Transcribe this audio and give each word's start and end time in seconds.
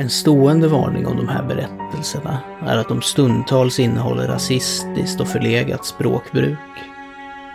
En 0.00 0.10
stående 0.10 0.68
varning 0.68 1.06
om 1.06 1.16
de 1.16 1.28
här 1.28 1.42
berättelserna 1.42 2.38
är 2.66 2.76
att 2.76 2.88
de 2.88 3.02
stundtals 3.02 3.80
innehåller 3.80 4.28
rasistiskt 4.28 5.20
och 5.20 5.28
förlegat 5.28 5.86
språkbruk. 5.86 6.58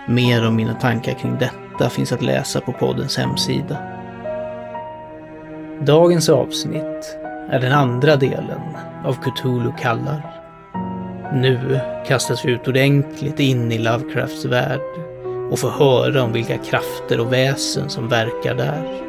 Mer 0.08 0.48
om 0.48 0.56
mina 0.56 0.74
tankar 0.74 1.14
kring 1.14 1.38
detta 1.40 1.90
finns 1.90 2.12
att 2.12 2.22
läsa 2.22 2.62
på 2.62 2.72
poddens 2.72 3.18
hemsida. 3.18 3.78
Dagens 5.82 6.30
avsnitt 6.30 7.18
är 7.50 7.60
den 7.60 7.72
andra 7.72 8.16
delen 8.16 8.62
av 9.06 9.14
Cthulhu 9.14 9.72
kallar. 9.80 10.42
Nu 11.34 11.80
kastas 12.08 12.46
vi 12.46 12.52
ut 12.52 12.68
ordentligt 12.68 13.40
in 13.40 13.72
i 13.72 13.78
Lovecrafts 13.78 14.46
värld 14.46 14.82
och 15.52 15.60
får 15.60 15.70
höra 15.70 16.24
om 16.24 16.34
vilka 16.34 16.58
krafter 16.58 17.20
och 17.20 17.34
väsen 17.34 17.90
som 17.90 18.08
verkar 18.08 18.56
där. 18.56 19.02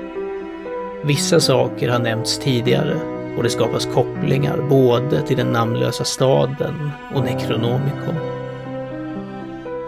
Vissa 1.04 1.40
saker 1.40 1.88
har 1.88 1.98
nämnts 1.98 2.38
tidigare 2.38 3.13
och 3.36 3.42
det 3.42 3.50
skapas 3.50 3.86
kopplingar 3.86 4.56
både 4.68 5.22
till 5.22 5.36
den 5.36 5.52
namnlösa 5.52 6.04
staden 6.04 6.90
och 7.14 7.24
Necronomicon. 7.24 8.14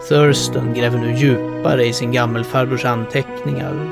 Thurston 0.09 0.73
gräver 0.73 0.97
nu 0.97 1.13
djupare 1.13 1.85
i 1.85 1.93
sin 1.93 2.11
gammelfarbrors 2.11 2.85
anteckningar 2.85 3.91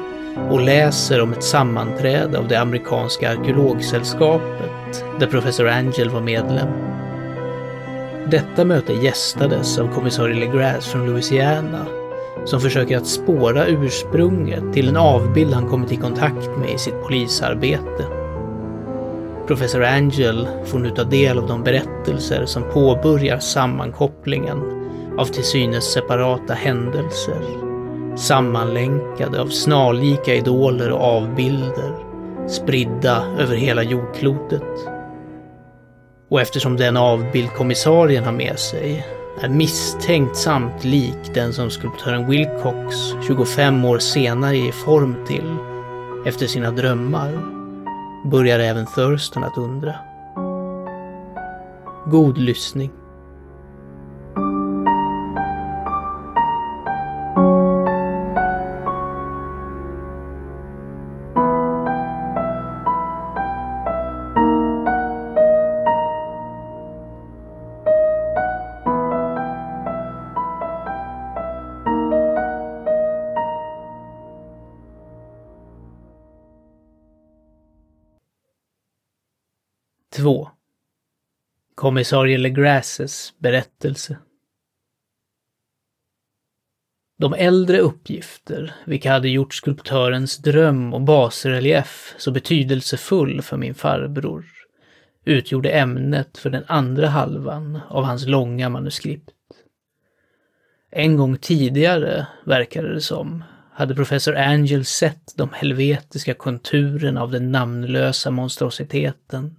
och 0.50 0.62
läser 0.62 1.22
om 1.22 1.34
ett 1.34 1.44
sammanträde 1.44 2.38
av 2.38 2.48
det 2.48 2.60
amerikanska 2.60 3.32
arkeologsällskapet 3.32 5.06
där 5.20 5.28
professor 5.28 5.68
Angel 5.68 6.10
var 6.10 6.22
medlem. 6.22 6.68
Detta 8.28 8.66
möte 8.66 8.94
gästades 8.94 9.80
av 9.80 9.94
kommissarie 9.94 10.40
Legrasse 10.40 10.90
från 10.90 11.06
Louisiana 11.06 11.86
som 12.46 12.62
försöker 12.62 12.98
att 12.98 13.08
spåra 13.08 13.66
ursprunget 13.66 14.74
till 14.74 14.90
en 14.90 14.98
avbild 14.98 15.54
han 15.54 15.70
kommit 15.70 15.92
i 15.92 15.96
kontakt 15.96 16.58
med 16.58 16.70
i 16.70 16.78
sitt 16.78 17.04
polisarbete. 17.04 18.25
Professor 19.48 19.84
Angel 19.84 20.48
får 20.66 20.80
nu 20.80 20.90
ta 20.90 21.04
del 21.04 21.38
av 21.38 21.48
de 21.48 21.64
berättelser 21.64 22.46
som 22.46 22.64
påbörjar 22.64 23.40
sammankopplingen 23.40 24.58
av 25.18 25.26
till 25.26 25.44
synes 25.44 25.92
separata 25.94 26.54
händelser, 26.54 27.42
sammanlänkade 28.18 29.42
av 29.42 29.48
snarlika 29.48 30.36
idoler 30.36 30.92
och 30.92 31.02
avbilder, 31.02 31.96
spridda 32.48 33.24
över 33.40 33.56
hela 33.56 33.84
jordklotet. 33.84 34.88
Och 36.30 36.42
eftersom 36.42 36.78
den 36.78 36.98
avbild 36.98 37.54
kommissarien 37.54 38.24
har 38.24 38.32
med 38.32 38.60
sig 38.60 39.06
är 39.42 39.50
misstänkt 39.50 40.38
samt 40.38 40.84
lik 40.84 41.34
den 41.34 41.54
som 41.54 41.70
skulptören 41.70 42.30
Wilcox 42.30 42.96
25 43.28 43.86
år 43.86 44.00
senare 44.00 44.58
ger 44.58 44.72
form 44.72 45.16
till 45.28 45.56
efter 46.26 46.48
sina 46.48 46.72
drömmar, 46.72 47.55
börjar 48.32 48.60
även 48.60 48.86
Thurston 48.86 49.44
att 49.44 49.58
undra. 49.58 49.96
God 52.06 52.38
lyssning. 52.38 52.92
Kommissarie 81.86 82.38
Legrasses 82.38 83.34
berättelse. 83.38 84.18
De 87.18 87.34
äldre 87.34 87.80
uppgifter, 87.80 88.76
vilka 88.86 89.12
hade 89.12 89.30
gjort 89.30 89.54
skulptörens 89.54 90.38
dröm 90.38 90.94
och 90.94 91.02
basrelief 91.02 92.16
så 92.18 92.32
betydelsefull 92.32 93.42
för 93.42 93.58
min 93.58 93.76
farbror, 93.76 94.46
utgjorde 95.26 95.70
ämnet 95.70 96.38
för 96.38 96.50
den 96.50 96.64
andra 96.68 97.08
halvan 97.08 97.80
av 97.90 98.04
hans 98.04 98.28
långa 98.28 98.70
manuskript. 98.70 99.32
En 100.92 101.18
gång 101.18 101.38
tidigare, 101.38 102.28
verkade 102.46 102.94
det 102.94 103.02
som, 103.02 103.44
hade 103.74 103.96
professor 103.96 104.36
Angel 104.36 104.86
sett 104.86 105.34
de 105.38 105.50
helvetiska 105.54 106.34
konturerna 106.34 107.22
av 107.22 107.32
den 107.32 107.52
namnlösa 107.52 108.32
monstrositeten 108.32 109.56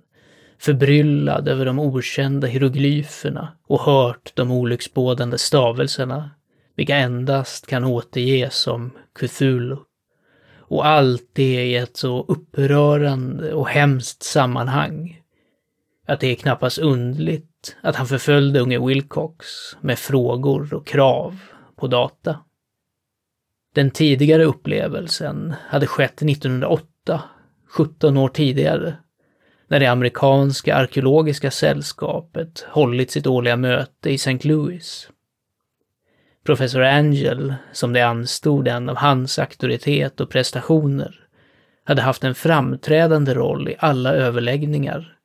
förbryllad 0.58 1.48
över 1.48 1.64
de 1.64 1.78
okända 1.78 2.46
hieroglyferna 2.46 3.52
och 3.66 3.80
hört 3.80 4.32
de 4.34 4.50
olycksbådande 4.50 5.38
stavelserna, 5.38 6.30
vilka 6.76 6.96
endast 6.96 7.66
kan 7.66 7.84
återges 7.84 8.54
som 8.54 8.90
Cthulhu. 9.18 9.76
Och 10.68 10.86
allt 10.86 11.30
det 11.32 11.64
i 11.64 11.76
ett 11.76 11.96
så 11.96 12.24
upprörande 12.28 13.54
och 13.54 13.68
hemskt 13.68 14.22
sammanhang 14.22 15.22
att 16.06 16.20
det 16.20 16.26
är 16.26 16.34
knappast 16.34 16.78
undligt 16.78 17.76
att 17.80 17.96
han 17.96 18.06
förföljde 18.06 18.60
unge 18.60 18.86
Wilcox 18.86 19.46
med 19.80 19.98
frågor 19.98 20.74
och 20.74 20.86
krav 20.86 21.38
på 21.76 21.86
data. 21.86 22.38
Den 23.74 23.90
tidigare 23.90 24.44
upplevelsen 24.44 25.54
hade 25.68 25.86
skett 25.86 26.22
1908, 26.22 27.22
17 27.68 28.16
år 28.16 28.28
tidigare, 28.28 28.96
när 29.68 29.80
det 29.80 29.86
amerikanska 29.86 30.76
arkeologiska 30.76 31.50
sällskapet 31.50 32.66
hållit 32.68 33.10
sitt 33.10 33.26
årliga 33.26 33.56
möte 33.56 34.10
i 34.10 34.14
St. 34.14 34.48
Louis. 34.48 35.08
Professor 36.44 36.82
Angel, 36.82 37.54
som 37.72 37.92
det 37.92 38.02
anstod 38.02 38.68
en 38.68 38.88
av 38.88 38.96
hans 38.96 39.38
auktoritet 39.38 40.20
och 40.20 40.30
prestationer, 40.30 41.20
hade 41.84 42.02
haft 42.02 42.24
en 42.24 42.34
framträdande 42.34 43.34
roll 43.34 43.68
i 43.68 43.76
alla 43.78 44.14
överläggningar 44.14 45.16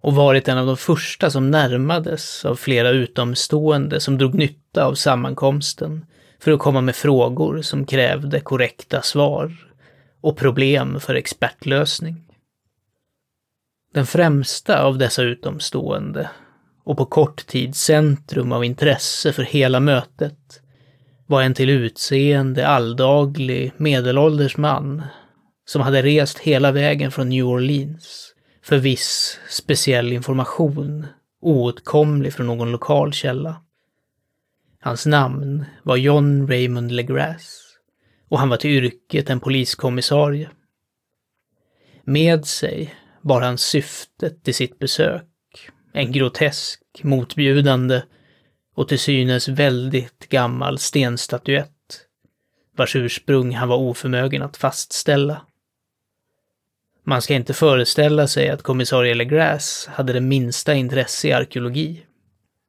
och 0.00 0.14
varit 0.14 0.48
en 0.48 0.58
av 0.58 0.66
de 0.66 0.76
första 0.76 1.30
som 1.30 1.50
närmades 1.50 2.44
av 2.44 2.56
flera 2.56 2.90
utomstående 2.90 4.00
som 4.00 4.18
drog 4.18 4.34
nytta 4.34 4.84
av 4.84 4.94
sammankomsten 4.94 6.06
för 6.40 6.52
att 6.52 6.58
komma 6.60 6.80
med 6.80 6.96
frågor 6.96 7.62
som 7.62 7.86
krävde 7.86 8.40
korrekta 8.40 9.02
svar 9.02 9.52
och 10.20 10.36
problem 10.36 11.00
för 11.00 11.14
expertlösning. 11.14 12.23
Den 13.94 14.06
främsta 14.06 14.82
av 14.82 14.98
dessa 14.98 15.22
utomstående 15.22 16.30
och 16.84 16.96
på 16.96 17.06
kort 17.06 17.46
tid 17.46 17.76
centrum 17.76 18.52
av 18.52 18.64
intresse 18.64 19.32
för 19.32 19.42
hela 19.42 19.80
mötet 19.80 20.60
var 21.26 21.42
en 21.42 21.54
till 21.54 21.70
utseende 21.70 22.68
alldaglig 22.68 23.72
medelålders 23.76 24.56
man 24.56 25.02
som 25.66 25.82
hade 25.82 26.02
rest 26.02 26.38
hela 26.38 26.72
vägen 26.72 27.10
från 27.10 27.28
New 27.28 27.46
Orleans 27.46 28.34
för 28.62 28.78
viss 28.78 29.38
speciell 29.48 30.12
information 30.12 31.06
oåtkomlig 31.40 32.32
från 32.32 32.46
någon 32.46 32.72
lokal 32.72 33.12
källa. 33.12 33.62
Hans 34.80 35.06
namn 35.06 35.64
var 35.82 35.96
John 35.96 36.48
Raymond 36.48 36.92
LeGrasse 36.92 37.62
och 38.28 38.38
han 38.38 38.48
var 38.48 38.56
till 38.56 38.70
yrket 38.70 39.30
en 39.30 39.40
poliskommissarie. 39.40 40.50
Med 42.04 42.46
sig 42.46 42.94
bar 43.24 43.40
han 43.40 43.58
syftet 43.58 44.44
till 44.44 44.54
sitt 44.54 44.78
besök. 44.78 45.24
En 45.92 46.12
grotesk, 46.12 46.80
motbjudande 47.02 48.02
och 48.74 48.88
till 48.88 48.98
synes 48.98 49.48
väldigt 49.48 50.28
gammal 50.28 50.78
stenstatyett, 50.78 51.70
vars 52.76 52.96
ursprung 52.96 53.54
han 53.54 53.68
var 53.68 53.76
oförmögen 53.76 54.42
att 54.42 54.56
fastställa. 54.56 55.42
Man 57.04 57.22
ska 57.22 57.34
inte 57.34 57.54
föreställa 57.54 58.26
sig 58.26 58.50
att 58.50 58.62
kommissarie 58.62 59.14
LeGras 59.14 59.88
hade 59.92 60.12
det 60.12 60.20
minsta 60.20 60.74
intresse 60.74 61.28
i 61.28 61.32
arkeologi. 61.32 62.06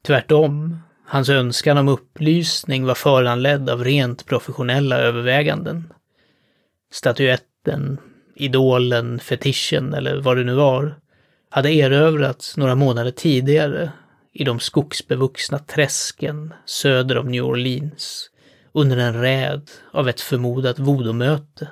Tvärtom, 0.06 0.78
hans 1.06 1.30
önskan 1.30 1.78
om 1.78 1.88
upplysning 1.88 2.86
var 2.86 2.96
föranledd 2.96 3.69
av 3.69 3.84
rent 3.84 4.25
professionella 4.25 4.98
överväganden. 4.98 5.94
Statyetten 6.92 8.00
idolen, 8.36 9.20
fetischen 9.20 9.94
eller 9.94 10.22
vad 10.22 10.38
det 10.38 10.44
nu 10.44 10.54
var, 10.54 10.96
hade 11.50 11.74
erövrats 11.74 12.58
några 12.58 12.76
månader 12.76 13.12
tidigare 13.12 13.92
i 14.34 14.44
de 14.44 14.60
skogsbevuxna 14.60 15.60
träsken 15.60 16.54
söder 16.66 17.18
om 17.18 17.28
New 17.28 17.44
Orleans 17.44 18.30
under 18.74 18.98
en 18.98 19.22
räd 19.22 19.70
av 19.92 20.10
ett 20.10 20.22
förmodat 20.22 20.80
vodomöte. 20.80 21.68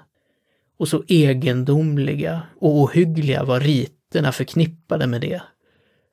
Och 0.77 0.87
så 0.87 1.03
egendomliga 1.07 2.41
och 2.59 2.77
ohyggliga 2.77 3.43
var 3.43 3.59
riterna 3.59 4.31
förknippade 4.31 5.07
med 5.07 5.21
det, 5.21 5.41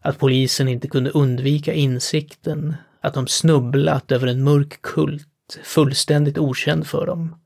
att 0.02 0.18
polisen 0.18 0.68
inte 0.68 0.88
kunde 0.88 1.10
undvika 1.10 1.72
insikten 1.72 2.74
att 3.00 3.14
de 3.14 3.26
snubblat 3.26 4.12
över 4.12 4.26
en 4.26 4.44
mörk 4.44 4.82
kult 4.82 5.26
fullständigt 5.64 6.38
okänd 6.38 6.86
för 6.86 7.06
dem 7.06 7.39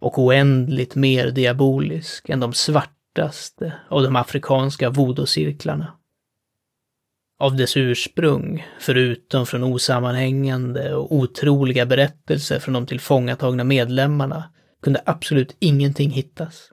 och 0.00 0.18
oändligt 0.18 0.94
mer 0.94 1.30
diabolisk 1.30 2.28
än 2.28 2.40
de 2.40 2.52
svartaste 2.52 3.72
av 3.88 4.02
de 4.02 4.16
afrikanska 4.16 4.90
vodocirklarna. 4.90 5.92
Av 7.38 7.56
dess 7.56 7.76
ursprung, 7.76 8.66
förutom 8.80 9.46
från 9.46 9.64
osammanhängande 9.64 10.94
och 10.94 11.12
otroliga 11.12 11.86
berättelser 11.86 12.58
från 12.58 12.74
de 12.74 12.86
tillfångatagna 12.86 13.64
medlemmarna, 13.64 14.44
kunde 14.82 15.02
absolut 15.06 15.56
ingenting 15.58 16.10
hittas. 16.10 16.70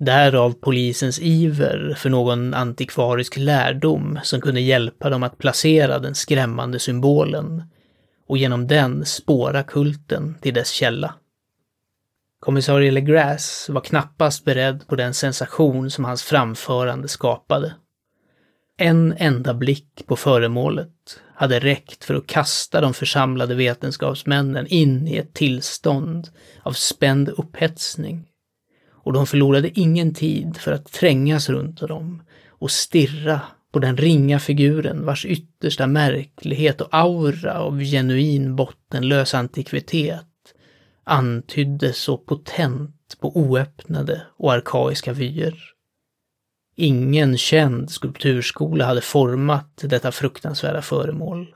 Därav 0.00 0.52
polisens 0.52 1.20
iver 1.20 1.94
för 1.98 2.10
någon 2.10 2.54
antikvarisk 2.54 3.36
lärdom 3.36 4.18
som 4.22 4.40
kunde 4.40 4.60
hjälpa 4.60 5.10
dem 5.10 5.22
att 5.22 5.38
placera 5.38 5.98
den 5.98 6.14
skrämmande 6.14 6.78
symbolen 6.78 7.62
och 8.26 8.38
genom 8.38 8.66
den 8.66 9.04
spåra 9.04 9.62
kulten 9.62 10.34
till 10.40 10.54
dess 10.54 10.70
källa. 10.70 11.14
Kommissarie 12.40 12.90
Legrasse 12.90 13.72
var 13.72 13.80
knappast 13.80 14.44
beredd 14.44 14.86
på 14.86 14.96
den 14.96 15.14
sensation 15.14 15.90
som 15.90 16.04
hans 16.04 16.22
framförande 16.22 17.08
skapade. 17.08 17.74
En 18.76 19.14
enda 19.18 19.54
blick 19.54 20.06
på 20.06 20.16
föremålet 20.16 21.20
hade 21.34 21.60
räckt 21.60 22.04
för 22.04 22.14
att 22.14 22.26
kasta 22.26 22.80
de 22.80 22.94
församlade 22.94 23.54
vetenskapsmännen 23.54 24.66
in 24.66 25.08
i 25.08 25.16
ett 25.16 25.34
tillstånd 25.34 26.28
av 26.62 26.72
spänd 26.72 27.28
upphetsning. 27.28 28.26
Och 28.90 29.12
de 29.12 29.26
förlorade 29.26 29.80
ingen 29.80 30.14
tid 30.14 30.56
för 30.56 30.72
att 30.72 30.92
trängas 30.92 31.48
runt 31.48 31.80
dem 31.80 32.22
och 32.48 32.70
stirra 32.70 33.40
på 33.72 33.78
den 33.78 33.96
ringa 33.96 34.38
figuren 34.38 35.04
vars 35.04 35.24
yttersta 35.24 35.86
märklighet 35.86 36.80
och 36.80 36.88
aura 36.90 37.58
av 37.58 37.80
genuin 37.80 38.56
bottenlös 38.56 39.34
antikvitet 39.34 40.24
antydde 41.08 41.92
så 41.92 42.16
potent 42.18 43.16
på 43.20 43.36
oöppnade 43.36 44.22
och 44.36 44.52
arkaiska 44.52 45.12
vyer. 45.12 45.54
Ingen 46.76 47.38
känd 47.38 47.90
skulpturskola 47.90 48.84
hade 48.84 49.00
format 49.00 49.76
detta 49.76 50.12
fruktansvärda 50.12 50.82
föremål. 50.82 51.54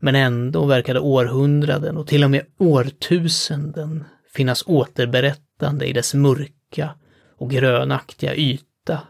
Men 0.00 0.14
ändå 0.14 0.66
verkade 0.66 1.00
århundraden 1.00 1.96
och 1.96 2.06
till 2.06 2.24
och 2.24 2.30
med 2.30 2.46
årtusenden 2.58 4.04
finnas 4.34 4.64
återberättande 4.66 5.86
i 5.86 5.92
dess 5.92 6.14
mörka 6.14 6.94
och 7.36 7.50
grönaktiga 7.50 8.34
yta 8.34 9.00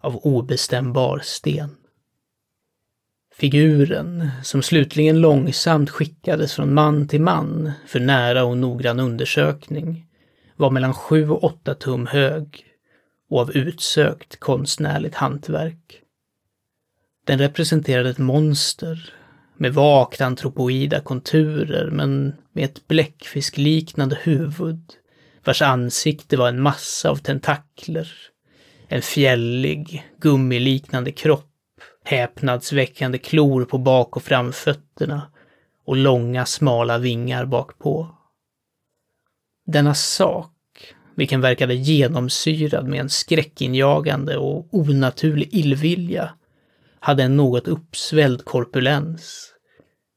av 0.00 0.16
obestämbar 0.16 1.20
sten. 1.24 1.76
Figuren, 3.34 4.30
som 4.42 4.62
slutligen 4.62 5.20
långsamt 5.20 5.90
skickades 5.90 6.54
från 6.54 6.74
man 6.74 7.08
till 7.08 7.20
man 7.20 7.72
för 7.86 8.00
nära 8.00 8.44
och 8.44 8.58
noggrann 8.58 9.00
undersökning, 9.00 10.06
var 10.56 10.70
mellan 10.70 10.94
sju 10.94 11.30
och 11.30 11.44
åtta 11.44 11.74
tum 11.74 12.06
hög 12.06 12.64
och 13.30 13.40
av 13.40 13.56
utsökt 13.56 14.40
konstnärligt 14.40 15.14
hantverk. 15.14 16.00
Den 17.26 17.38
representerade 17.38 18.10
ett 18.10 18.18
monster 18.18 19.14
med 19.56 19.74
vagt 19.74 20.20
antropoida 20.20 21.00
konturer 21.00 21.90
men 21.90 22.34
med 22.52 22.64
ett 22.64 22.88
bläckfiskliknande 22.88 24.18
huvud 24.22 24.82
vars 25.44 25.62
ansikte 25.62 26.36
var 26.36 26.48
en 26.48 26.62
massa 26.62 27.10
av 27.10 27.16
tentakler, 27.16 28.12
en 28.88 29.02
fjällig, 29.02 30.10
gummiliknande 30.20 31.12
kropp 31.12 31.51
häpnadsväckande 32.04 33.18
klor 33.18 33.64
på 33.64 33.78
bak 33.78 34.16
och 34.16 34.22
framfötterna 34.22 35.22
och 35.84 35.96
långa 35.96 36.46
smala 36.46 36.98
vingar 36.98 37.44
bakpå. 37.44 38.08
Denna 39.66 39.94
sak, 39.94 40.50
vilken 41.14 41.40
verkade 41.40 41.74
genomsyrad 41.74 42.88
med 42.88 43.00
en 43.00 43.10
skräckinjagande 43.10 44.36
och 44.36 44.74
onaturlig 44.74 45.48
illvilja, 45.54 46.34
hade 47.00 47.22
en 47.22 47.36
något 47.36 47.68
uppsvälld 47.68 48.44
korpulens 48.44 49.52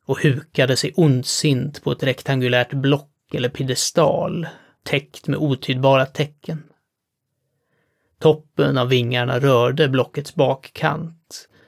och 0.05 0.21
hukade 0.21 0.75
sig 0.75 0.93
ondsint 0.95 1.83
på 1.83 1.91
ett 1.91 2.03
rektangulärt 2.03 2.73
block 2.73 3.33
eller 3.33 3.49
piedestal 3.49 4.47
täckt 4.83 5.27
med 5.27 5.39
otydbara 5.39 6.05
tecken. 6.05 6.63
Toppen 8.19 8.77
av 8.77 8.89
vingarna 8.89 9.39
rörde 9.39 9.89
blockets 9.89 10.35
bakkant 10.35 11.24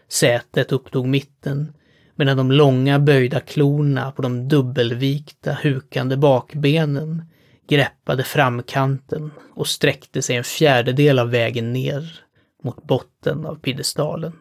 Sätet 0.09 0.71
upptog 0.71 1.07
mitten, 1.07 1.73
medan 2.15 2.37
de 2.37 2.51
långa 2.51 2.99
böjda 2.99 3.39
klorna 3.39 4.11
på 4.11 4.21
de 4.21 4.47
dubbelvikta 4.47 5.53
hukande 5.53 6.17
bakbenen 6.17 7.23
greppade 7.69 8.23
framkanten 8.23 9.31
och 9.55 9.67
sträckte 9.67 10.21
sig 10.21 10.35
en 10.35 10.43
fjärdedel 10.43 11.19
av 11.19 11.29
vägen 11.29 11.73
ner 11.73 12.21
mot 12.63 12.83
botten 12.83 13.45
av 13.45 13.55
piedestalen. 13.55 14.33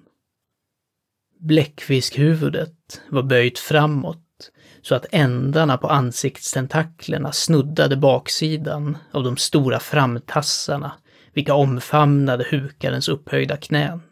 Bläckfiskhuvudet 1.38 3.02
var 3.08 3.22
böjt 3.22 3.58
framåt 3.58 4.50
så 4.82 4.94
att 4.94 5.06
ändarna 5.10 5.76
på 5.76 5.88
ansiktstentaklerna 5.88 7.32
snuddade 7.32 7.96
baksidan 7.96 8.98
av 9.12 9.24
de 9.24 9.36
stora 9.36 9.80
framtassarna 9.80 10.92
vilka 11.32 11.54
omfamnade 11.54 12.46
hukarens 12.50 13.08
upphöjda 13.08 13.56
knän 13.56 14.02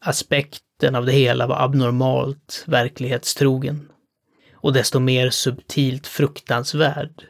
aspekten 0.00 0.94
av 0.94 1.06
det 1.06 1.12
hela 1.12 1.46
var 1.46 1.62
abnormalt 1.62 2.64
verklighetstrogen. 2.66 3.88
Och 4.54 4.72
desto 4.72 5.00
mer 5.00 5.30
subtilt 5.30 6.06
fruktansvärd, 6.06 7.24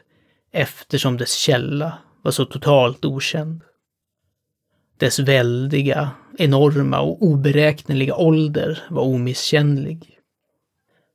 eftersom 0.51 1.17
dess 1.17 1.33
källa 1.33 1.97
var 2.21 2.31
så 2.31 2.45
totalt 2.45 3.05
okänd. 3.05 3.61
Dess 4.97 5.19
väldiga, 5.19 6.11
enorma 6.37 6.99
och 6.99 7.23
oberäkneliga 7.23 8.15
ålder 8.15 8.83
var 8.89 9.03
omisskännlig. 9.03 10.17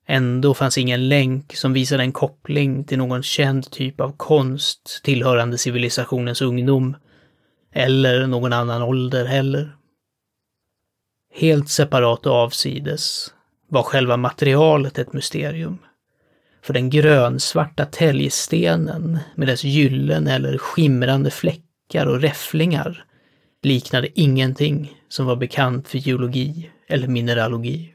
Ändå 0.06 0.54
fanns 0.54 0.78
ingen 0.78 1.08
länk 1.08 1.56
som 1.56 1.72
visade 1.72 2.02
en 2.02 2.12
koppling 2.12 2.84
till 2.84 2.98
någon 2.98 3.22
känd 3.22 3.70
typ 3.70 4.00
av 4.00 4.12
konst 4.16 5.00
tillhörande 5.02 5.58
civilisationens 5.58 6.42
ungdom, 6.42 6.96
eller 7.72 8.26
någon 8.26 8.52
annan 8.52 8.82
ålder 8.82 9.24
heller. 9.24 9.75
Helt 11.38 11.68
separat 11.68 12.26
och 12.26 12.32
avsides 12.32 13.34
var 13.68 13.82
själva 13.82 14.16
materialet 14.16 14.98
ett 14.98 15.12
mysterium. 15.12 15.78
För 16.62 16.74
den 16.74 16.90
grönsvarta 16.90 17.84
täljstenen 17.84 19.18
med 19.34 19.48
dess 19.48 19.64
gyllene 19.64 20.34
eller 20.34 20.58
skimrande 20.58 21.30
fläckar 21.30 22.06
och 22.06 22.20
räfflingar 22.20 23.04
liknade 23.62 24.20
ingenting 24.20 25.00
som 25.08 25.26
var 25.26 25.36
bekant 25.36 25.88
för 25.88 25.98
geologi 25.98 26.70
eller 26.88 27.08
mineralogi. 27.08 27.94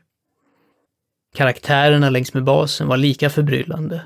Karaktärerna 1.36 2.10
längs 2.10 2.34
med 2.34 2.44
basen 2.44 2.88
var 2.88 2.98
lika 2.98 3.30
förbryllande. 3.30 4.02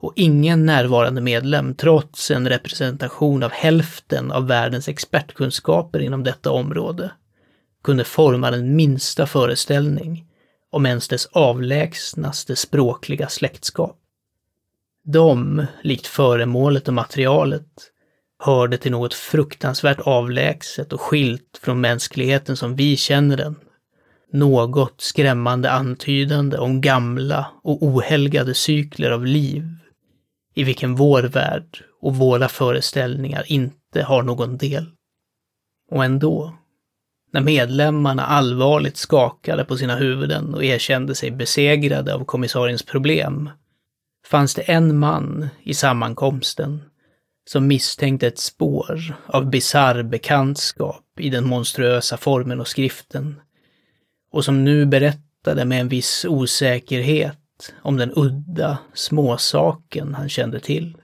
Och 0.00 0.12
ingen 0.16 0.66
närvarande 0.66 1.20
medlem, 1.20 1.74
trots 1.74 2.30
en 2.30 2.48
representation 2.48 3.42
av 3.42 3.50
hälften 3.50 4.32
av 4.32 4.46
världens 4.46 4.88
expertkunskaper 4.88 6.00
inom 6.00 6.24
detta 6.24 6.50
område, 6.50 7.10
kunde 7.88 8.04
forma 8.04 8.50
den 8.50 8.76
minsta 8.76 9.26
föreställning 9.26 10.24
om 10.70 10.86
ens 10.86 11.08
dess 11.08 11.26
avlägsnaste 11.26 12.56
språkliga 12.56 13.28
släktskap. 13.28 13.98
De, 15.04 15.66
likt 15.82 16.06
föremålet 16.06 16.88
och 16.88 16.94
materialet, 16.94 17.66
hörde 18.38 18.78
till 18.78 18.92
något 18.92 19.14
fruktansvärt 19.14 20.00
avlägset 20.00 20.92
och 20.92 21.00
skilt 21.00 21.60
från 21.62 21.80
mänskligheten 21.80 22.56
som 22.56 22.76
vi 22.76 22.96
känner 22.96 23.36
den. 23.36 23.56
Något 24.32 25.00
skrämmande 25.00 25.70
antydande 25.70 26.58
om 26.58 26.80
gamla 26.80 27.46
och 27.62 27.82
ohelgade 27.82 28.54
cykler 28.54 29.10
av 29.10 29.26
liv, 29.26 29.68
i 30.54 30.64
vilken 30.64 30.94
vår 30.94 31.22
värld 31.22 31.84
och 32.00 32.16
våra 32.16 32.48
föreställningar 32.48 33.44
inte 33.46 34.02
har 34.02 34.22
någon 34.22 34.56
del. 34.56 34.86
Och 35.90 36.04
ändå 36.04 36.54
när 37.30 37.40
medlemmarna 37.40 38.26
allvarligt 38.26 38.96
skakade 38.96 39.64
på 39.64 39.76
sina 39.76 39.96
huvuden 39.96 40.54
och 40.54 40.64
erkände 40.64 41.14
sig 41.14 41.30
besegrade 41.30 42.14
av 42.14 42.24
kommissariens 42.24 42.82
problem, 42.82 43.50
fanns 44.26 44.54
det 44.54 44.62
en 44.62 44.98
man 44.98 45.48
i 45.62 45.74
sammankomsten 45.74 46.82
som 47.50 47.66
misstänkte 47.66 48.26
ett 48.26 48.38
spår 48.38 49.16
av 49.26 49.50
bizarr 49.50 50.02
bekantskap 50.02 51.04
i 51.18 51.30
den 51.30 51.48
monstruösa 51.48 52.16
formen 52.16 52.60
och 52.60 52.68
skriften 52.68 53.40
och 54.32 54.44
som 54.44 54.64
nu 54.64 54.86
berättade 54.86 55.22
berättade 55.48 55.64
med 55.64 55.80
en 55.80 55.88
viss 55.88 56.24
osäkerhet 56.24 57.74
om 57.82 57.96
den 57.96 58.12
udda 58.16 58.78
småsaken 58.94 60.14
han 60.14 60.28
kände 60.28 60.60
till. 60.60 60.96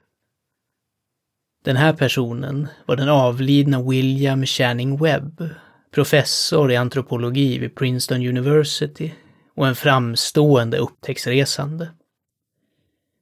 Den 1.64 1.76
här 1.76 1.92
personen 1.92 2.68
var 2.86 2.96
den 2.96 3.08
avlidna 3.08 3.82
William 3.82 4.46
Channing 4.46 4.96
Webb, 5.02 5.48
professor 5.94 6.72
i 6.72 6.76
antropologi 6.76 7.58
vid 7.58 7.74
Princeton 7.74 8.26
University 8.26 9.12
och 9.56 9.66
en 9.66 9.74
framstående 9.74 10.78
upptäcktsresande. 10.78 11.90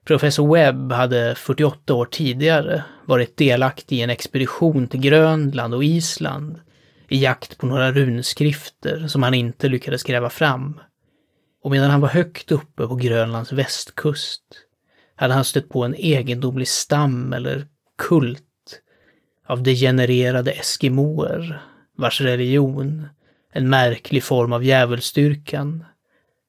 Professor 0.05 0.55
Webb 0.55 0.93
hade 0.93 1.35
48 1.35 1.95
år 1.95 2.05
tidigare 2.05 2.85
varit 3.07 3.37
delaktig 3.37 3.99
i 3.99 4.03
en 4.03 4.11
expedition 4.11 4.89
till 4.89 5.01
Grönland 5.01 5.75
och 5.75 5.85
Island 5.85 6.61
i 7.09 7.23
jakt 7.23 7.59
på 7.59 7.67
några 7.67 7.93
runskrifter 7.93 9.09
som 9.09 9.23
han 9.23 9.35
inte 9.35 9.69
lyckades 9.69 10.03
gräva 10.03 10.31
fram. 10.31 10.81
Och 11.63 11.71
medan 11.71 11.91
han 11.91 12.01
var 12.01 12.09
högt 12.09 12.53
uppe 12.53 12.87
på 12.87 12.95
Grönlands 12.95 13.53
västkust 13.53 14.43
hade 15.17 15.35
han 15.35 15.45
stött 15.45 15.69
på 15.69 15.85
en 15.85 15.95
egendomlig 15.95 16.69
stam 16.69 17.33
eller 17.33 17.67
kult 17.99 18.43
av 19.47 19.63
degenererade 19.63 20.51
eskimoer 20.51 21.72
vars 21.97 22.21
religion, 22.21 23.07
en 23.53 23.71
märklig 23.71 24.25
form 24.25 24.53
av 24.53 24.65
djävulsdyrkan, 24.65 25.85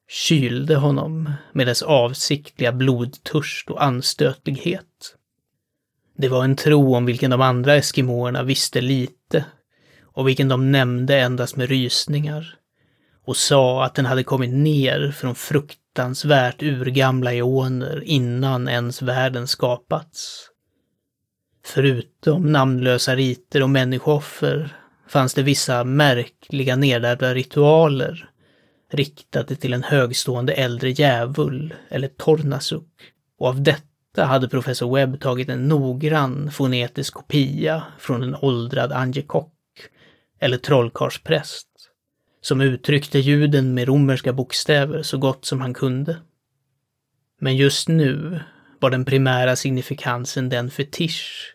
kylde 0.08 0.76
honom 0.76 1.32
med 1.52 1.66
dess 1.66 1.82
avsiktliga 1.82 2.72
blodtörst 2.72 3.70
och 3.70 3.84
anstötlighet. 3.84 5.16
Det 6.16 6.28
var 6.28 6.44
en 6.44 6.56
tro 6.56 6.94
om 6.94 7.06
vilken 7.06 7.30
de 7.30 7.40
andra 7.40 7.74
eskimoerna 7.74 8.42
visste 8.42 8.80
lite 8.80 9.44
och 10.02 10.28
vilken 10.28 10.48
de 10.48 10.72
nämnde 10.72 11.20
endast 11.20 11.56
med 11.56 11.68
rysningar 11.68 12.58
och 13.24 13.36
sa 13.36 13.84
att 13.84 13.94
den 13.94 14.06
hade 14.06 14.24
kommit 14.24 14.54
ner 14.54 15.10
från 15.10 15.34
fruktansvärt 15.34 16.62
urgamla 16.62 17.32
eoner 17.32 18.02
innan 18.04 18.68
ens 18.68 19.02
världen 19.02 19.48
skapats. 19.48 20.48
Förutom 21.64 22.52
namnlösa 22.52 23.16
riter 23.16 23.62
och 23.62 23.70
människooffer 23.70 24.76
fanns 25.08 25.34
det 25.34 25.42
vissa 25.42 25.84
märkliga 25.84 26.76
nedärvda 26.76 27.34
ritualer 27.34 28.30
riktade 28.92 29.56
till 29.56 29.72
en 29.72 29.82
högstående 29.82 30.52
äldre 30.52 30.90
djävul 30.90 31.74
eller 31.88 32.08
tornasuk. 32.08 33.12
Och 33.38 33.48
av 33.48 33.62
detta 33.62 34.24
hade 34.24 34.48
professor 34.48 34.94
Webb 34.94 35.20
tagit 35.20 35.48
en 35.48 35.68
noggrann 35.68 36.50
fonetisk 36.50 37.14
kopia 37.14 37.82
från 37.98 38.22
en 38.22 38.34
åldrad 38.34 38.92
angekock, 38.92 39.52
eller 40.40 40.56
trollkarlspräst 40.58 41.68
som 42.40 42.60
uttryckte 42.60 43.18
ljuden 43.18 43.74
med 43.74 43.88
romerska 43.88 44.32
bokstäver 44.32 45.02
så 45.02 45.18
gott 45.18 45.44
som 45.44 45.60
han 45.60 45.74
kunde. 45.74 46.16
Men 47.40 47.56
just 47.56 47.88
nu 47.88 48.40
var 48.80 48.90
den 48.90 49.04
primära 49.04 49.56
signifikansen 49.56 50.48
den 50.48 50.70
fetisch, 50.70 51.54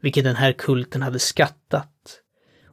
vilken 0.00 0.24
den 0.24 0.36
här 0.36 0.52
kulten 0.52 1.02
hade 1.02 1.18
skattat 1.18 2.20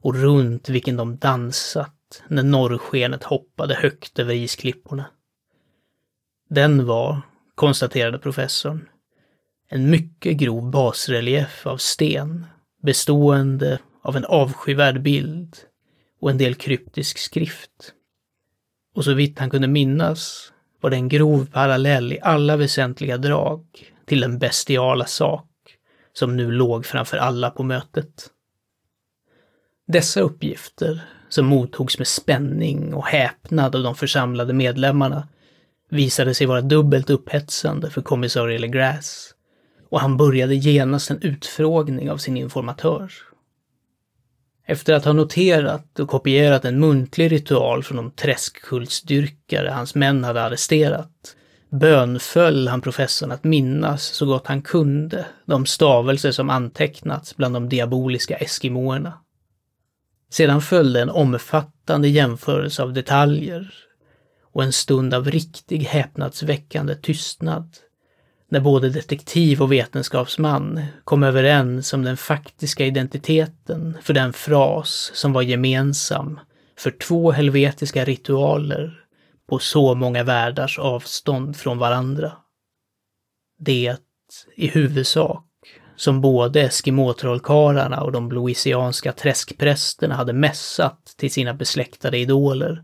och 0.01 0.15
runt 0.15 0.69
vilken 0.69 0.97
de 0.97 1.17
dansat 1.17 2.23
när 2.27 2.43
norrskenet 2.43 3.23
hoppade 3.23 3.75
högt 3.75 4.19
över 4.19 4.33
isklipporna. 4.33 5.05
Den 6.49 6.85
var, 6.85 7.21
konstaterade 7.55 8.19
professorn, 8.19 8.89
en 9.69 9.89
mycket 9.89 10.37
grov 10.37 10.71
basrelief 10.71 11.67
av 11.67 11.77
sten 11.77 12.45
bestående 12.83 13.79
av 14.03 14.17
en 14.17 14.25
avskyvärd 14.25 15.01
bild 15.01 15.57
och 16.21 16.29
en 16.29 16.37
del 16.37 16.55
kryptisk 16.55 17.17
skrift. 17.17 17.93
Och 18.95 19.03
så 19.03 19.13
vitt 19.13 19.39
han 19.39 19.49
kunde 19.49 19.67
minnas 19.67 20.53
var 20.81 20.89
det 20.89 20.95
en 20.95 21.09
grov 21.09 21.45
parallell 21.51 22.13
i 22.13 22.19
alla 22.21 22.57
väsentliga 22.57 23.17
drag 23.17 23.65
till 24.05 24.19
den 24.19 24.39
bestiala 24.39 25.05
sak 25.05 25.47
som 26.13 26.37
nu 26.37 26.51
låg 26.51 26.85
framför 26.85 27.17
alla 27.17 27.49
på 27.49 27.63
mötet. 27.63 28.29
Dessa 29.87 30.21
uppgifter 30.21 31.01
som 31.29 31.45
mottogs 31.45 31.97
med 31.97 32.07
spänning 32.07 32.93
och 32.93 33.05
häpnad 33.05 33.75
av 33.75 33.83
de 33.83 33.95
församlade 33.95 34.53
medlemmarna, 34.53 35.27
visade 35.89 36.33
sig 36.33 36.47
vara 36.47 36.61
dubbelt 36.61 37.09
upphetsande 37.09 37.89
för 37.89 38.01
kommissarie 38.01 38.59
Legrasse 38.59 39.33
och 39.89 39.99
han 39.99 40.17
började 40.17 40.55
genast 40.55 41.11
en 41.11 41.21
utfrågning 41.21 42.11
av 42.11 42.17
sin 42.17 42.37
informatör. 42.37 43.11
Efter 44.65 44.93
att 44.93 45.05
ha 45.05 45.13
noterat 45.13 45.99
och 45.99 46.09
kopierat 46.09 46.65
en 46.65 46.79
muntlig 46.79 47.31
ritual 47.31 47.83
från 47.83 47.97
de 47.97 48.11
träskkultsdyrkare 48.11 49.69
hans 49.69 49.95
män 49.95 50.23
hade 50.23 50.43
arresterat, 50.43 51.35
bönföll 51.69 52.67
han 52.67 52.81
professorn 52.81 53.31
att 53.31 53.43
minnas 53.43 54.03
så 54.03 54.25
gott 54.25 54.47
han 54.47 54.61
kunde 54.61 55.25
de 55.45 55.65
stavelser 55.65 56.31
som 56.31 56.49
antecknats 56.49 57.35
bland 57.35 57.55
de 57.55 57.69
diaboliska 57.69 58.37
eskimoerna. 58.37 59.13
Sedan 60.29 60.61
följde 60.61 61.01
en 61.01 61.09
omfattande 61.09 62.07
jämförelse 62.07 62.83
av 62.83 62.93
detaljer 62.93 63.73
och 64.41 64.63
en 64.63 64.73
stund 64.73 65.13
av 65.13 65.31
riktig 65.31 65.79
häpnadsväckande 65.79 66.95
tystnad 66.95 67.77
när 68.49 68.59
både 68.59 68.89
detektiv 68.89 69.61
och 69.61 69.71
vetenskapsman 69.71 70.85
kom 71.03 71.23
överens 71.23 71.93
om 71.93 72.03
den 72.03 72.17
faktiska 72.17 72.85
identiteten 72.85 73.97
för 74.01 74.13
den 74.13 74.33
fras 74.33 75.11
som 75.13 75.33
var 75.33 75.41
gemensam 75.41 76.39
för 76.77 76.91
två 76.91 77.31
helvetiska 77.31 78.05
ritualer 78.05 79.03
på 79.49 79.59
så 79.59 79.95
många 79.95 80.23
världars 80.23 80.79
avstånd 80.79 81.57
från 81.57 81.77
varandra. 81.77 82.31
Det, 83.59 83.97
i 84.55 84.67
huvudsak, 84.67 85.46
som 85.97 86.21
både 86.21 86.61
Eskimotrollkarlarna 86.61 88.01
och 88.01 88.11
de 88.11 88.31
louisianska 88.31 89.13
träskprästerna 89.13 90.15
hade 90.15 90.33
mässat 90.33 91.13
till 91.17 91.31
sina 91.31 91.53
besläktade 91.53 92.17
idoler, 92.17 92.83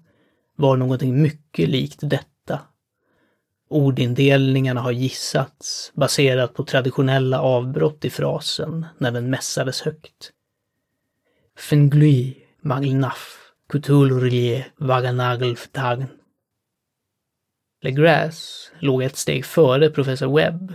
var 0.56 0.78
någonting 0.78 1.22
mycket 1.22 1.70
likt 1.70 2.00
detta. 2.02 2.60
Ordindelningarna 3.70 4.82
har 4.82 4.92
gissats, 4.92 5.92
baserat 5.96 6.54
på 6.54 6.64
traditionella 6.64 7.42
avbrott 7.42 8.06
i 8.06 8.10
frasen 8.10 8.86
när 8.98 9.12
den 9.12 9.30
mässades 9.30 9.82
högt. 9.82 10.32
Fenglui 11.58 12.38
Maglnaf, 12.62 13.38
Cthulhurie, 13.74 14.66
Vaganagelftagn. 14.78 16.06
Legrasse 17.82 18.72
låg 18.80 19.04
ett 19.04 19.18
steg 19.18 19.46
före 19.46 19.90
professor 19.90 20.36
Webb 20.36 20.74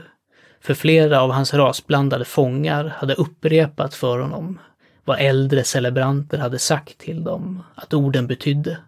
för 0.68 0.74
flera 0.74 1.20
av 1.20 1.30
hans 1.30 1.54
rasblandade 1.54 2.24
fångar 2.24 2.84
hade 2.84 3.14
upprepat 3.14 3.94
för 3.94 4.18
honom 4.18 4.58
vad 5.04 5.20
äldre 5.20 5.64
celebranter 5.64 6.38
hade 6.38 6.58
sagt 6.58 6.98
till 6.98 7.24
dem 7.24 7.62
att 7.74 7.94
orden 7.94 8.26
betydde. 8.26 8.78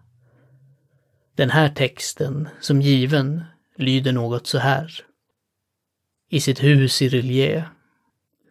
Den 1.35 1.49
här 1.49 1.69
texten, 1.69 2.49
som 2.59 2.81
given, 2.81 3.43
lyder 3.77 4.11
något 4.11 4.47
så 4.47 4.57
här. 4.57 4.91
I 6.29 6.41
sitt 6.41 6.63
hus 6.63 7.01
i 7.01 7.09
Rilje 7.09 7.65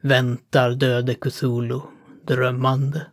väntar 0.00 0.70
döde 0.70 1.14
Cthulhu 1.14 1.80
drömmande. 2.26 3.06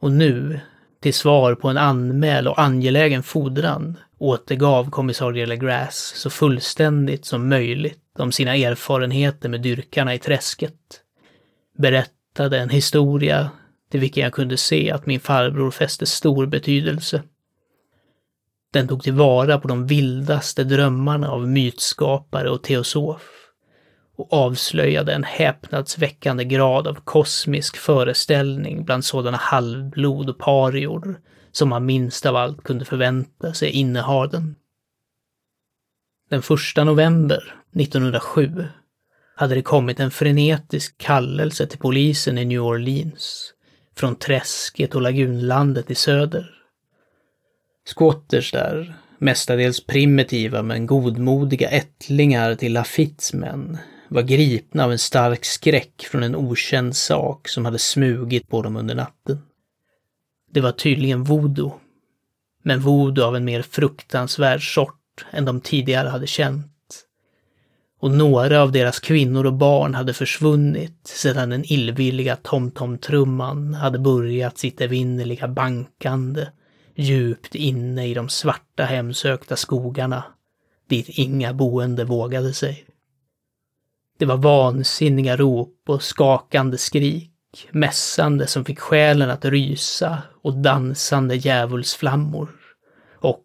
Och 0.00 0.12
nu, 0.12 0.60
till 1.00 1.14
svar 1.14 1.54
på 1.54 1.68
en 1.68 1.78
anmäl 1.78 2.48
och 2.48 2.60
angelägen 2.60 3.22
fordran, 3.22 3.98
återgav 4.18 4.90
kommissarie 4.90 5.46
Legrasse 5.46 6.16
så 6.16 6.30
fullständigt 6.30 7.24
som 7.24 7.48
möjligt 7.48 8.18
om 8.18 8.32
sina 8.32 8.56
erfarenheter 8.56 9.48
med 9.48 9.60
dyrkarna 9.60 10.14
i 10.14 10.18
träsket. 10.18 11.00
Berättade 11.78 12.58
en 12.58 12.70
historia 12.70 13.50
till 13.90 14.00
vilken 14.00 14.22
jag 14.22 14.32
kunde 14.32 14.56
se 14.56 14.90
att 14.90 15.06
min 15.06 15.20
farbror 15.20 15.70
fäste 15.70 16.06
stor 16.06 16.46
betydelse. 16.46 17.22
Den 18.72 18.88
tog 18.88 19.02
tillvara 19.02 19.58
på 19.58 19.68
de 19.68 19.86
vildaste 19.86 20.64
drömmarna 20.64 21.30
av 21.30 21.48
mytskapare 21.48 22.50
och 22.50 22.62
teosof 22.62 23.22
och 24.16 24.32
avslöjade 24.32 25.12
en 25.12 25.24
häpnadsväckande 25.24 26.44
grad 26.44 26.86
av 26.86 26.94
kosmisk 26.94 27.76
föreställning 27.76 28.84
bland 28.84 29.04
sådana 29.04 29.36
halvblod 29.36 30.30
och 30.30 30.38
parior 30.38 31.20
som 31.56 31.68
man 31.68 31.86
minst 31.86 32.26
av 32.26 32.36
allt 32.36 32.62
kunde 32.62 32.84
förvänta 32.84 33.54
sig 33.54 33.70
innehar 33.70 34.26
den. 34.26 34.56
Den 36.30 36.42
första 36.42 36.84
november 36.84 37.54
1907 37.74 38.64
hade 39.36 39.54
det 39.54 39.62
kommit 39.62 40.00
en 40.00 40.10
frenetisk 40.10 40.98
kallelse 40.98 41.66
till 41.66 41.78
polisen 41.78 42.38
i 42.38 42.44
New 42.44 42.60
Orleans 42.60 43.52
från 43.96 44.16
träsket 44.16 44.94
och 44.94 45.02
lagunlandet 45.02 45.90
i 45.90 45.94
söder. 45.94 46.50
Squatters 47.96 48.52
där, 48.52 48.94
mestadels 49.18 49.86
primitiva 49.86 50.62
men 50.62 50.86
godmodiga 50.86 51.68
ättlingar 51.68 52.54
till 52.54 52.72
Lafittes 52.72 53.34
män, 53.34 53.78
var 54.08 54.22
gripna 54.22 54.84
av 54.84 54.92
en 54.92 54.98
stark 54.98 55.44
skräck 55.44 56.06
från 56.10 56.22
en 56.22 56.36
okänd 56.36 56.96
sak 56.96 57.48
som 57.48 57.64
hade 57.64 57.78
smugit 57.78 58.48
på 58.48 58.62
dem 58.62 58.76
under 58.76 58.94
natten. 58.94 59.42
Det 60.56 60.60
var 60.60 60.72
tydligen 60.72 61.24
voodoo 61.24 61.80
men 62.62 62.80
voodoo 62.80 63.24
av 63.24 63.36
en 63.36 63.44
mer 63.44 63.62
fruktansvärd 63.62 64.74
sort 64.74 65.26
än 65.30 65.44
de 65.44 65.60
tidigare 65.60 66.08
hade 66.08 66.26
känt. 66.26 67.04
Och 68.00 68.10
några 68.10 68.62
av 68.62 68.72
deras 68.72 69.00
kvinnor 69.00 69.46
och 69.46 69.52
barn 69.52 69.94
hade 69.94 70.14
försvunnit 70.14 71.00
sedan 71.04 71.50
den 71.50 71.64
illvilliga 71.72 72.36
tomtomtrumman 72.36 73.74
hade 73.74 73.98
börjat 73.98 74.58
sitt 74.58 74.80
evinnerliga 74.80 75.48
bankande 75.48 76.46
djupt 76.94 77.54
inne 77.54 78.06
i 78.06 78.14
de 78.14 78.28
svarta 78.28 78.84
hemsökta 78.84 79.56
skogarna 79.56 80.24
dit 80.88 81.08
inga 81.08 81.54
boende 81.54 82.04
vågade 82.04 82.52
sig. 82.52 82.84
Det 84.18 84.26
var 84.26 84.36
vansinniga 84.36 85.36
rop 85.36 85.82
och 85.86 86.02
skakande 86.02 86.78
skrik, 86.78 87.68
mässande 87.70 88.46
som 88.46 88.64
fick 88.64 88.78
själen 88.78 89.30
att 89.30 89.44
rysa 89.44 90.22
och 90.46 90.54
dansande 90.54 91.36
djävulsflammor. 91.36 92.48
Och, 93.14 93.44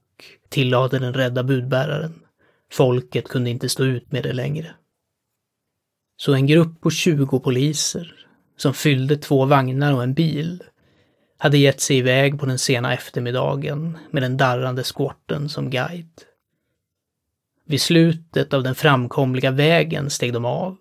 tillade 0.49 0.99
den 0.99 1.13
rädda 1.13 1.43
budbäraren, 1.43 2.13
folket 2.71 3.27
kunde 3.27 3.49
inte 3.49 3.69
stå 3.69 3.83
ut 3.83 4.11
med 4.11 4.23
det 4.23 4.33
längre. 4.33 4.75
Så 6.17 6.33
en 6.33 6.47
grupp 6.47 6.81
på 6.81 6.89
20 6.89 7.39
poliser, 7.39 8.25
som 8.57 8.73
fyllde 8.73 9.17
två 9.17 9.45
vagnar 9.45 9.93
och 9.93 10.03
en 10.03 10.13
bil, 10.13 10.63
hade 11.37 11.57
gett 11.57 11.81
sig 11.81 11.97
iväg 11.97 12.39
på 12.39 12.45
den 12.45 12.59
sena 12.59 12.93
eftermiddagen 12.93 13.97
med 14.11 14.23
den 14.23 14.37
darrande 14.37 14.83
skorten 14.83 15.49
som 15.49 15.69
guide. 15.69 16.21
Vid 17.65 17.81
slutet 17.81 18.53
av 18.53 18.63
den 18.63 18.75
framkomliga 18.75 19.51
vägen 19.51 20.09
steg 20.09 20.33
de 20.33 20.45
av 20.45 20.77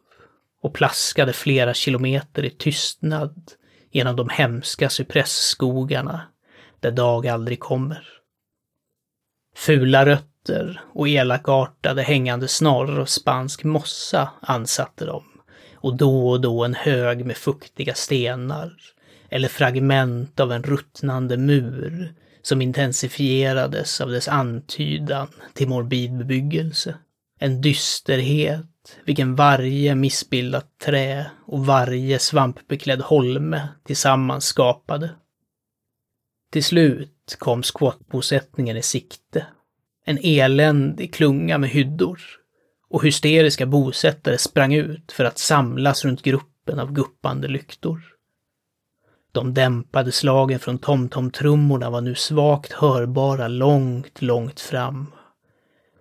och 0.62 0.74
plaskade 0.74 1.32
flera 1.32 1.74
kilometer 1.74 2.44
i 2.44 2.50
tystnad 2.50 3.52
genom 3.90 4.16
de 4.16 4.28
hemska 4.28 4.90
cypressskogarna 4.90 6.22
där 6.80 6.90
dag 6.90 7.26
aldrig 7.26 7.60
kommer. 7.60 8.08
Fula 9.56 10.06
rötter 10.06 10.80
och 10.94 11.08
elakartade 11.08 12.02
hängande 12.02 12.48
snaror 12.48 13.00
av 13.00 13.04
spansk 13.04 13.64
mossa 13.64 14.30
ansatte 14.40 15.04
dem 15.04 15.24
och 15.74 15.96
då 15.96 16.30
och 16.30 16.40
då 16.40 16.64
en 16.64 16.74
hög 16.74 17.26
med 17.26 17.36
fuktiga 17.36 17.94
stenar 17.94 18.72
eller 19.28 19.48
fragment 19.48 20.40
av 20.40 20.52
en 20.52 20.62
ruttnande 20.62 21.36
mur 21.36 22.14
som 22.42 22.62
intensifierades 22.62 24.00
av 24.00 24.10
dess 24.10 24.28
antydan 24.28 25.28
till 25.54 25.68
morbid 25.68 26.18
bebyggelse. 26.18 26.94
En 27.38 27.60
dysterhet 27.60 28.69
vilken 29.04 29.34
varje 29.34 29.94
missbildat 29.94 30.78
trä 30.78 31.30
och 31.46 31.66
varje 31.66 32.18
svampbeklädd 32.18 33.00
holme 33.00 33.68
tillsammans 33.84 34.44
skapade. 34.44 35.10
Till 36.52 36.64
slut 36.64 37.36
kom 37.38 37.62
squatbosättningen 37.62 38.76
i 38.76 38.82
sikte. 38.82 39.46
En 40.04 40.18
eländig 40.22 41.14
klunga 41.14 41.58
med 41.58 41.70
hyddor. 41.70 42.20
Och 42.88 43.04
hysteriska 43.04 43.66
bosättare 43.66 44.38
sprang 44.38 44.74
ut 44.74 45.12
för 45.12 45.24
att 45.24 45.38
samlas 45.38 46.04
runt 46.04 46.22
gruppen 46.22 46.78
av 46.78 46.92
guppande 46.92 47.48
lyktor. 47.48 48.02
De 49.32 49.54
dämpade 49.54 50.12
slagen 50.12 50.58
från 50.58 50.78
tomtomtrummorna 50.78 51.90
var 51.90 52.00
nu 52.00 52.14
svagt 52.14 52.72
hörbara 52.72 53.48
långt, 53.48 54.22
långt 54.22 54.60
fram. 54.60 55.06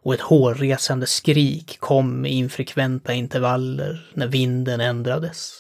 Och 0.09 0.15
ett 0.15 0.21
hårresande 0.21 1.05
skrik 1.05 1.79
kom 1.79 2.25
i 2.25 2.29
infrekventa 2.29 3.13
intervaller 3.13 4.11
när 4.13 4.27
vinden 4.27 4.81
ändrades. 4.81 5.51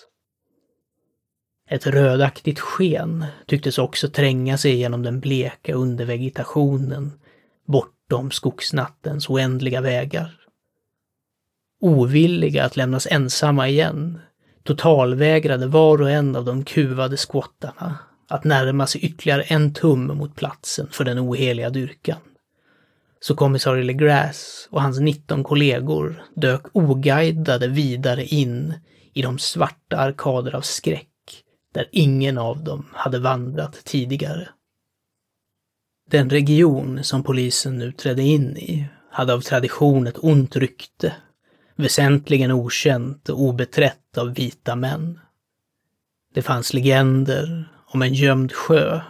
Ett 1.69 1.87
rödaktigt 1.87 2.59
sken 2.59 3.25
tycktes 3.47 3.77
också 3.77 4.09
tränga 4.09 4.57
sig 4.57 4.75
genom 4.75 5.03
den 5.03 5.19
bleka 5.19 5.73
undervegetationen 5.73 7.11
bortom 7.67 8.31
skogsnattens 8.31 9.29
oändliga 9.29 9.81
vägar. 9.81 10.39
Ovilliga 11.81 12.65
att 12.65 12.77
lämnas 12.77 13.07
ensamma 13.11 13.67
igen 13.67 14.19
totalvägrade 14.63 15.67
var 15.67 16.01
och 16.01 16.11
en 16.11 16.35
av 16.35 16.45
de 16.45 16.63
kuvade 16.63 17.17
skottarna 17.17 17.97
att 18.27 18.43
närma 18.43 18.87
sig 18.87 19.01
ytterligare 19.01 19.41
en 19.41 19.73
tum 19.73 20.17
mot 20.17 20.35
platsen 20.35 20.87
för 20.91 21.03
den 21.03 21.19
oheliga 21.19 21.69
dyrkan. 21.69 22.19
Så 23.19 23.35
kommissarie 23.35 23.83
Legrasse 23.83 24.67
och 24.71 24.81
hans 24.81 24.99
19 24.99 25.43
kollegor 25.43 26.23
dök 26.35 26.61
oguidade 26.73 27.67
vidare 27.67 28.25
in 28.25 28.73
i 29.13 29.21
de 29.21 29.39
svarta 29.39 29.97
arkader 29.97 30.55
av 30.55 30.61
skräck 30.61 31.07
där 31.73 31.89
ingen 31.91 32.37
av 32.37 32.63
dem 32.63 32.85
hade 32.93 33.19
vandrat 33.19 33.85
tidigare. 33.85 34.49
Den 36.09 36.29
region 36.29 37.03
som 37.03 37.23
polisen 37.23 37.77
nu 37.77 37.91
trädde 37.91 38.21
in 38.21 38.57
i 38.57 38.87
hade 39.11 39.33
av 39.33 39.41
tradition 39.41 40.07
ett 40.07 40.23
ont 40.23 40.55
rykte 40.55 41.15
väsentligen 41.75 42.51
okänt 42.51 43.29
och 43.29 43.41
obeträtt 43.41 44.17
av 44.17 44.33
vita 44.33 44.75
män. 44.75 45.19
Det 46.33 46.41
fanns 46.41 46.73
legender 46.73 47.73
om 47.87 48.01
en 48.01 48.13
gömd 48.13 48.53
sjö, 48.53 49.01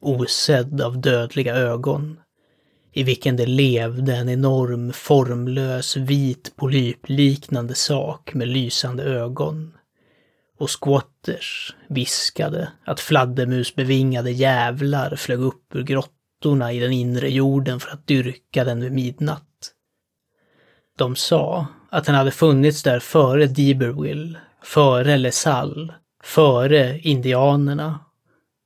osedd 0.00 0.80
av 0.80 1.00
dödliga 1.00 1.54
ögon, 1.54 2.20
i 2.96 3.02
vilken 3.02 3.36
det 3.36 3.46
levde 3.46 4.16
en 4.16 4.28
enorm 4.28 4.92
formlös 4.92 5.96
vit 5.96 6.56
polypliknande 6.56 7.74
sak 7.74 8.34
med 8.34 8.48
lysande 8.48 9.02
ögon. 9.02 9.72
Och 10.58 10.70
squatters 10.70 11.74
viskade 11.88 12.72
att 12.84 13.00
fladdermusbevingade 13.00 14.30
jävlar 14.30 15.16
flög 15.16 15.40
upp 15.40 15.74
ur 15.74 15.82
grottorna 15.82 16.72
i 16.72 16.80
den 16.80 16.92
inre 16.92 17.30
jorden 17.30 17.80
för 17.80 17.90
att 17.90 18.06
dyrka 18.06 18.64
den 18.64 18.80
vid 18.80 18.92
midnatt. 18.92 19.72
De 20.98 21.16
sa 21.16 21.66
att 21.90 22.04
den 22.04 22.14
hade 22.14 22.30
funnits 22.30 22.82
där 22.82 23.00
före 23.00 23.46
D'Iberville, 23.46 24.36
före 24.62 25.16
Lesall, 25.16 25.92
före 26.22 26.98
indianerna 26.98 28.00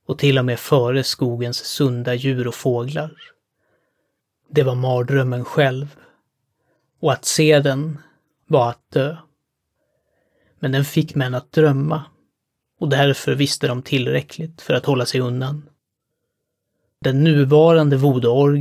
och 0.07 0.19
till 0.19 0.39
och 0.39 0.45
med 0.45 0.59
före 0.59 1.05
skogens 1.05 1.65
sunda 1.65 2.15
djur 2.15 2.49
och 2.49 2.55
fåglar. 2.55 3.13
Det 4.51 4.63
var 4.63 4.75
mardrömmen 4.75 5.45
själv. 5.45 5.97
Och 7.01 7.13
att 7.13 7.25
se 7.25 7.61
den 7.61 7.99
var 8.47 8.71
att 8.71 8.91
dö. 8.91 9.17
Men 10.59 10.73
den 10.73 10.85
fick 10.85 11.15
män 11.15 11.35
att 11.35 11.53
drömma 11.53 12.05
och 12.81 12.89
därför 12.89 13.35
visste 13.35 13.69
de 13.69 13.83
tillräckligt 13.83 14.61
för 14.61 14.75
att 14.75 14.87
hålla 14.87 15.07
sig 15.07 15.21
undan. 15.21 15.69
Den 17.01 17.25
nuvarande 17.25 17.97
voodoo 17.97 18.57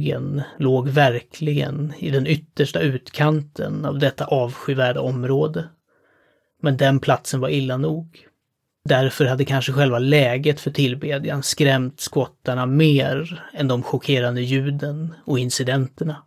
låg 0.58 0.90
verkligen 0.90 1.94
i 1.98 2.10
den 2.10 2.28
yttersta 2.28 2.80
utkanten 2.80 3.86
av 3.86 4.00
detta 4.00 4.26
avskyvärda 4.26 5.02
område. 5.02 5.70
Men 6.62 6.78
den 6.78 7.00
platsen 7.00 7.40
var 7.40 7.50
illa 7.50 7.78
nog. 7.78 8.29
Därför 8.86 9.26
hade 9.26 9.46
kanske 9.46 9.72
själva 9.72 10.00
läget 10.00 10.60
för 10.60 10.72
tillbedjan 10.72 11.44
skrämt 11.44 12.00
skottarna 12.00 12.66
mer 12.66 13.44
än 13.54 13.68
de 13.68 13.84
chockerande 13.84 14.42
ljuden 14.42 15.14
och 15.26 15.40
incidenterna. 15.40 16.24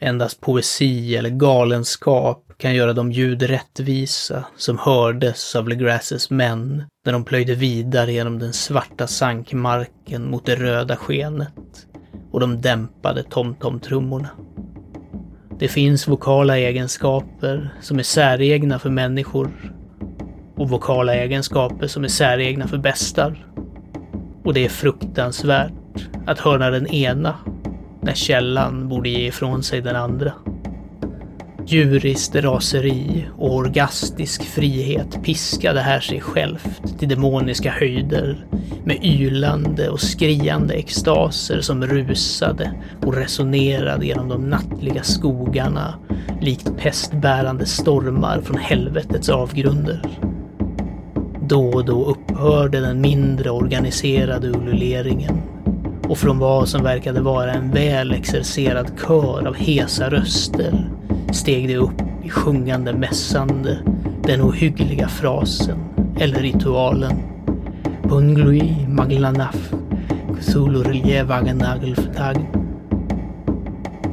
Endast 0.00 0.40
poesi 0.40 1.16
eller 1.16 1.30
galenskap 1.30 2.52
kan 2.58 2.74
göra 2.74 2.92
de 2.92 3.12
ljud 3.12 3.42
rättvisa 3.42 4.44
som 4.56 4.78
hördes 4.78 5.56
av 5.56 5.68
Legrasses 5.68 6.30
män 6.30 6.84
när 7.04 7.12
de 7.12 7.24
plöjde 7.24 7.54
vidare 7.54 8.12
genom 8.12 8.38
den 8.38 8.52
svarta 8.52 9.06
sankmarken 9.06 10.30
mot 10.30 10.46
det 10.46 10.56
röda 10.56 10.96
skenet 10.96 11.86
och 12.30 12.40
de 12.40 12.60
dämpade 12.60 13.22
tomtomtrummorna. 13.22 14.28
Det 15.58 15.68
finns 15.68 16.08
vokala 16.08 16.58
egenskaper 16.58 17.74
som 17.80 17.98
är 17.98 18.02
säregna 18.02 18.78
för 18.78 18.90
människor 18.90 19.50
och 20.62 20.70
vokala 20.70 21.14
egenskaper 21.14 21.86
som 21.86 22.04
är 22.04 22.08
säregna 22.08 22.68
för 22.68 22.78
bestar. 22.78 23.46
Och 24.44 24.54
det 24.54 24.64
är 24.64 24.68
fruktansvärt 24.68 25.72
att 26.26 26.38
höra 26.38 26.70
den 26.70 26.86
ena 26.86 27.34
när 28.00 28.14
källan 28.14 28.88
borde 28.88 29.08
ge 29.08 29.26
ifrån 29.26 29.62
sig 29.62 29.80
den 29.80 29.96
andra. 29.96 30.32
Djuriskt 31.66 32.34
raseri 32.34 33.28
och 33.38 33.54
orgastisk 33.54 34.42
frihet 34.42 35.22
piskade 35.24 35.80
här 35.80 36.00
sig 36.00 36.20
självt 36.20 36.98
till 36.98 37.08
demoniska 37.08 37.70
höjder 37.70 38.46
med 38.84 39.04
ylande 39.04 39.88
och 39.88 40.00
skriande 40.00 40.74
extaser 40.74 41.60
som 41.60 41.86
rusade 41.86 42.72
och 43.02 43.14
resonerade 43.14 44.06
genom 44.06 44.28
de 44.28 44.42
nattliga 44.42 45.02
skogarna 45.02 45.94
likt 46.40 46.76
pestbärande 46.78 47.66
stormar 47.66 48.40
från 48.40 48.58
helvetets 48.58 49.28
avgrunder. 49.28 50.02
Då 51.52 51.68
och 51.68 51.84
då 51.84 52.04
upphörde 52.04 52.80
den 52.80 53.00
mindre 53.00 53.50
organiserade 53.50 54.48
ululeringen 54.48 55.42
och 56.08 56.18
från 56.18 56.38
vad 56.38 56.68
som 56.68 56.82
verkade 56.82 57.20
vara 57.20 57.52
en 57.52 57.70
väl 57.70 58.12
exercerad 58.12 58.90
kör 59.06 59.46
av 59.46 59.54
hesa 59.54 60.10
röster 60.10 60.90
steg 61.32 61.68
det 61.68 61.76
upp 61.76 62.02
i 62.22 62.30
sjungande 62.30 62.92
mässande 62.92 63.78
den 64.22 64.42
ohyggliga 64.42 65.08
frasen 65.08 65.78
eller 66.20 66.40
ritualen 66.40 67.12
Bunglui 68.02 68.86
Maglanaf 68.88 69.72
Thulurljevagenagelftag. 70.52 72.36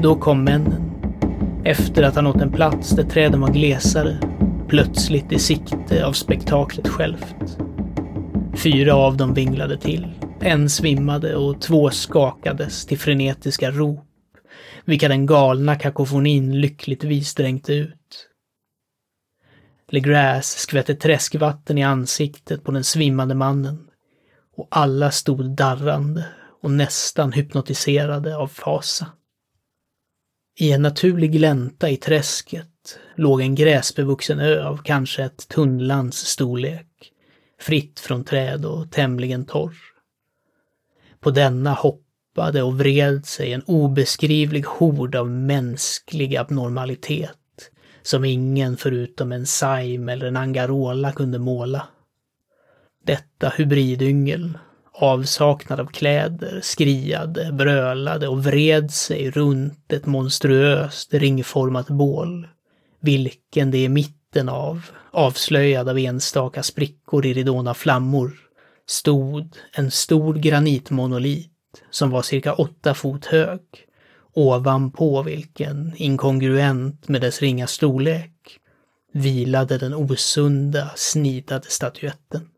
Då 0.02 0.16
kom 0.16 0.44
männen. 0.44 0.92
Efter 1.64 2.04
att 2.04 2.16
ha 2.16 2.22
nått 2.22 2.42
en 2.42 2.52
plats 2.52 2.90
där 2.90 3.04
träden 3.04 3.42
var 3.42 3.50
glesare, 3.50 4.18
plötsligt 4.70 5.32
i 5.32 5.40
sikte 5.40 6.06
av 6.06 6.14
spektaklet 6.14 6.88
självt. 6.88 7.58
Fyra 8.64 8.96
av 8.96 9.18
dem 9.18 9.34
vinglade 9.34 9.78
till. 9.78 10.08
En 10.42 10.70
svimmade 10.70 11.36
och 11.36 11.62
två 11.62 11.90
skakades 11.90 12.86
till 12.86 13.00
frenetiska 13.00 13.72
rop, 13.72 14.06
vilka 14.86 15.08
den 15.08 15.26
galna 15.26 15.76
kakofonin 15.76 16.62
lyckligtvis 16.62 17.36
dränkte 17.36 17.74
ut. 17.74 18.30
Legrasse 19.88 20.60
skvätte 20.60 20.96
träskvatten 20.96 21.78
i 21.78 21.84
ansiktet 21.84 22.64
på 22.64 22.72
den 22.72 22.84
svimmande 22.84 23.36
mannen 23.36 23.88
och 24.58 24.68
alla 24.72 25.12
stod 25.12 25.56
darrande 25.56 26.26
och 26.62 26.72
nästan 26.72 27.32
hypnotiserade 27.32 28.38
av 28.38 28.48
fasa. 28.48 29.08
I 30.60 30.72
en 30.72 30.82
naturlig 30.82 31.32
glänta 31.32 31.90
i 31.90 31.98
träsket 31.98 32.68
låg 33.20 33.42
en 33.42 33.56
gräsbevuxen 33.56 34.40
ö 34.40 34.64
av 34.64 34.78
kanske 34.78 35.24
ett 35.24 35.48
tunnlands 35.48 36.18
storlek, 36.18 37.12
fritt 37.60 38.00
från 38.00 38.24
träd 38.24 38.66
och 38.66 38.92
tämligen 38.92 39.46
torr. 39.46 39.76
På 41.20 41.32
denna 41.32 41.74
hoppade 41.74 42.64
och 42.64 42.78
vred 42.78 43.26
sig 43.26 43.54
en 43.54 43.64
obeskrivlig 43.66 44.66
hord 44.66 45.16
av 45.16 45.30
mänsklig 45.30 46.36
abnormalitet 46.36 47.36
som 48.02 48.26
ingen 48.26 48.78
förutom 48.78 49.32
en 49.32 49.46
saim 49.46 50.10
eller 50.10 50.28
en 50.28 50.38
angarola 50.38 51.12
kunde 51.12 51.40
måla. 51.40 51.88
Detta 53.06 53.50
hybridyngel, 53.50 54.58
avsaknad 54.94 55.80
av 55.80 55.86
kläder, 55.86 56.60
skriade, 56.64 57.52
brölade 57.52 58.28
och 58.28 58.44
vred 58.44 58.92
sig 58.92 59.32
runt 59.32 59.94
ett 59.94 60.06
monstruöst 60.06 61.14
ringformat 61.14 61.88
bål, 61.88 62.48
vilken 63.00 63.72
det 63.72 63.84
i 63.84 63.90
mitten 63.90 64.50
av, 64.50 64.86
avslöjad 65.12 65.90
av 65.90 65.98
enstaka 65.98 66.64
sprickor 66.64 67.26
i 67.26 67.34
ridån 67.34 67.68
av 67.68 67.74
flammor, 67.74 68.32
stod 68.88 69.58
en 69.74 69.92
stor 69.92 70.34
granitmonolit 70.34 71.52
som 71.90 72.10
var 72.10 72.22
cirka 72.22 72.54
åtta 72.54 72.94
fot 72.94 73.26
hög, 73.26 73.60
ovanpå 74.34 75.22
vilken, 75.22 75.94
inkongruent 75.96 77.08
med 77.08 77.22
dess 77.22 77.42
ringa 77.42 77.68
storlek, 77.68 78.60
vilade 79.14 79.78
den 79.78 79.94
osunda, 79.94 80.92
snidade 80.96 81.70
statyetten. 81.70 82.50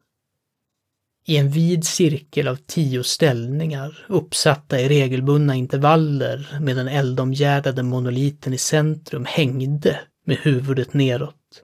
I 1.25 1.37
en 1.37 1.49
vid 1.49 1.85
cirkel 1.85 2.47
av 2.47 2.55
tio 2.55 3.03
ställningar, 3.03 4.05
uppsatta 4.09 4.79
i 4.79 4.89
regelbundna 4.89 5.55
intervaller 5.55 6.57
med 6.61 6.75
den 6.75 6.87
eldomgärdade 6.87 7.83
monoliten 7.83 8.53
i 8.53 8.57
centrum, 8.57 9.25
hängde, 9.25 9.99
med 10.31 10.39
huvudet 10.39 10.93
neråt, 10.93 11.63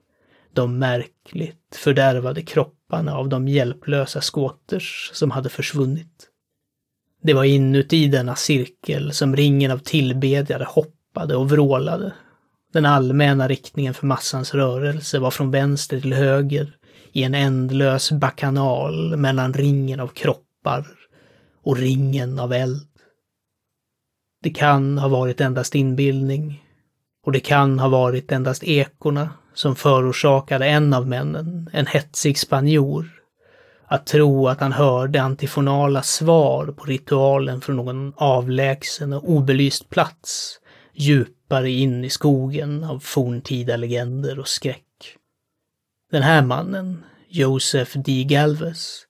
de 0.52 0.78
märkligt 0.78 1.76
fördärvade 1.76 2.42
kropparna 2.42 3.16
av 3.16 3.28
de 3.28 3.48
hjälplösa 3.48 4.20
skåters 4.20 5.10
som 5.14 5.30
hade 5.30 5.48
försvunnit. 5.48 6.28
Det 7.22 7.34
var 7.34 7.44
inuti 7.44 8.08
denna 8.08 8.36
cirkel 8.36 9.12
som 9.12 9.36
ringen 9.36 9.70
av 9.70 9.78
tillbedjare 9.78 10.64
hoppade 10.64 11.36
och 11.36 11.50
vrålade. 11.50 12.12
Den 12.72 12.86
allmänna 12.86 13.48
riktningen 13.48 13.94
för 13.94 14.06
massans 14.06 14.54
rörelse 14.54 15.18
var 15.18 15.30
från 15.30 15.50
vänster 15.50 16.00
till 16.00 16.14
höger 16.14 16.76
i 17.12 17.22
en 17.22 17.34
ändlös 17.34 18.12
bakanal 18.12 19.16
mellan 19.16 19.52
ringen 19.52 20.00
av 20.00 20.08
kroppar 20.08 20.86
och 21.62 21.76
ringen 21.76 22.38
av 22.38 22.52
eld. 22.52 22.88
Det 24.42 24.50
kan 24.50 24.98
ha 24.98 25.08
varit 25.08 25.40
endast 25.40 25.74
inbildning 25.74 26.64
och 27.28 27.32
det 27.32 27.40
kan 27.40 27.78
ha 27.78 27.88
varit 27.88 28.32
endast 28.32 28.64
ekorna 28.64 29.30
som 29.54 29.76
förorsakade 29.76 30.66
en 30.66 30.94
av 30.94 31.08
männen, 31.08 31.70
en 31.72 31.86
hetsig 31.86 32.38
spanjor, 32.38 33.10
att 33.86 34.06
tro 34.06 34.48
att 34.48 34.60
han 34.60 34.72
hörde 34.72 35.22
antifonala 35.22 36.02
svar 36.02 36.66
på 36.66 36.84
ritualen 36.84 37.60
från 37.60 37.76
någon 37.76 38.12
avlägsen 38.16 39.12
och 39.12 39.30
obelyst 39.30 39.90
plats 39.90 40.60
djupare 40.94 41.70
in 41.70 42.04
i 42.04 42.10
skogen 42.10 42.84
av 42.84 42.98
forntida 42.98 43.76
legender 43.76 44.38
och 44.38 44.48
skräck. 44.48 45.16
Den 46.10 46.22
här 46.22 46.42
mannen, 46.42 47.04
Joseph 47.28 47.98
D. 47.98 48.24
Galvez, 48.24 49.02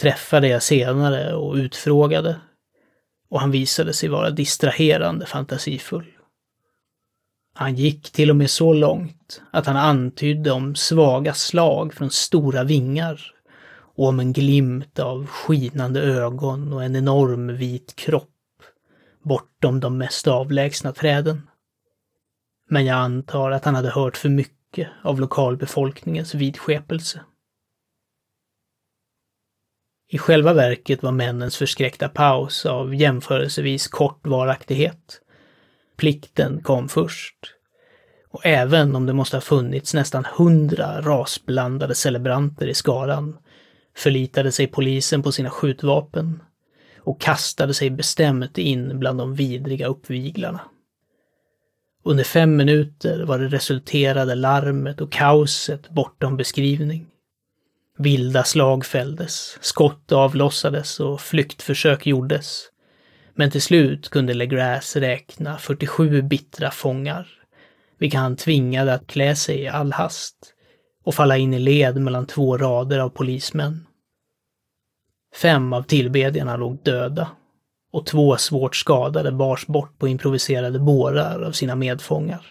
träffade 0.00 0.48
jag 0.48 0.62
senare 0.62 1.34
och 1.34 1.54
utfrågade 1.54 2.40
och 3.30 3.40
han 3.40 3.50
visade 3.50 3.92
sig 3.92 4.08
vara 4.08 4.30
distraherande 4.30 5.26
fantasifull. 5.26 6.06
Han 7.58 7.74
gick 7.74 8.10
till 8.10 8.30
och 8.30 8.36
med 8.36 8.50
så 8.50 8.72
långt 8.72 9.42
att 9.50 9.66
han 9.66 9.76
antydde 9.76 10.50
om 10.50 10.74
svaga 10.74 11.34
slag 11.34 11.94
från 11.94 12.10
stora 12.10 12.64
vingar 12.64 13.34
och 13.96 14.08
om 14.08 14.20
en 14.20 14.32
glimt 14.32 14.98
av 14.98 15.26
skinande 15.26 16.00
ögon 16.00 16.72
och 16.72 16.84
en 16.84 16.96
enorm 16.96 17.56
vit 17.56 17.96
kropp 17.96 18.62
bortom 19.22 19.80
de 19.80 19.98
mest 19.98 20.28
avlägsna 20.28 20.92
träden. 20.92 21.50
Men 22.68 22.86
jag 22.86 22.96
antar 22.96 23.50
att 23.50 23.64
han 23.64 23.74
hade 23.74 23.90
hört 23.90 24.16
för 24.16 24.28
mycket 24.28 24.88
av 25.02 25.20
lokalbefolkningens 25.20 26.34
vidskepelse. 26.34 27.20
I 30.08 30.18
själva 30.18 30.52
verket 30.52 31.02
var 31.02 31.12
männens 31.12 31.56
förskräckta 31.56 32.08
paus 32.08 32.66
av 32.66 32.94
jämförelsevis 32.94 33.88
kort 33.88 34.26
varaktighet. 34.26 35.20
Plikten 35.98 36.60
kom 36.62 36.88
först. 36.88 37.36
Och 38.30 38.46
även 38.46 38.96
om 38.96 39.06
det 39.06 39.12
måste 39.12 39.36
ha 39.36 39.40
funnits 39.40 39.94
nästan 39.94 40.24
hundra 40.24 41.00
rasblandade 41.00 41.94
celebranter 41.94 42.66
i 42.66 42.74
skaran 42.74 43.36
förlitade 43.96 44.52
sig 44.52 44.66
polisen 44.66 45.22
på 45.22 45.32
sina 45.32 45.50
skjutvapen 45.50 46.42
och 46.98 47.20
kastade 47.20 47.74
sig 47.74 47.90
bestämt 47.90 48.58
in 48.58 48.98
bland 48.98 49.18
de 49.18 49.34
vidriga 49.34 49.86
uppviglarna. 49.86 50.60
Under 52.04 52.24
fem 52.24 52.56
minuter 52.56 53.24
var 53.24 53.38
det 53.38 53.48
resulterade 53.48 54.34
larmet 54.34 55.00
och 55.00 55.12
kaoset 55.12 55.88
bortom 55.90 56.36
beskrivning. 56.36 57.06
Vilda 57.98 58.44
slag 58.44 58.84
fälldes, 58.84 59.58
skott 59.60 60.12
avlossades 60.12 61.00
och 61.00 61.20
flyktförsök 61.20 62.06
gjordes. 62.06 62.64
Men 63.38 63.50
till 63.50 63.62
slut 63.62 64.08
kunde 64.08 64.34
Legrasse 64.34 65.00
räkna 65.00 65.58
47 65.58 66.22
bittra 66.22 66.70
fångar, 66.70 67.28
vilka 67.98 68.18
han 68.18 68.36
tvingade 68.36 68.94
att 68.94 69.06
klä 69.06 69.36
sig 69.36 69.60
i 69.60 69.68
all 69.68 69.92
hast 69.92 70.36
och 71.04 71.14
falla 71.14 71.36
in 71.36 71.54
i 71.54 71.58
led 71.58 72.00
mellan 72.00 72.26
två 72.26 72.56
rader 72.56 72.98
av 72.98 73.08
polismän. 73.08 73.86
Fem 75.34 75.72
av 75.72 75.82
tillbedjarna 75.82 76.56
låg 76.56 76.82
döda 76.82 77.28
och 77.92 78.06
två 78.06 78.36
svårt 78.36 78.76
skadade 78.76 79.32
bars 79.32 79.66
bort 79.66 79.98
på 79.98 80.08
improviserade 80.08 80.78
bårar 80.78 81.42
av 81.42 81.52
sina 81.52 81.74
medfångar. 81.74 82.46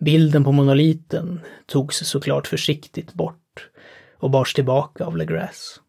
Bilden 0.00 0.44
på 0.44 0.52
monoliten 0.52 1.40
togs 1.66 1.96
såklart 1.96 2.46
försiktigt 2.46 3.14
bort 3.14 3.70
och 4.18 4.30
bars 4.30 4.54
tillbaka 4.54 5.04
av 5.04 5.16
Legrasse. 5.16 5.80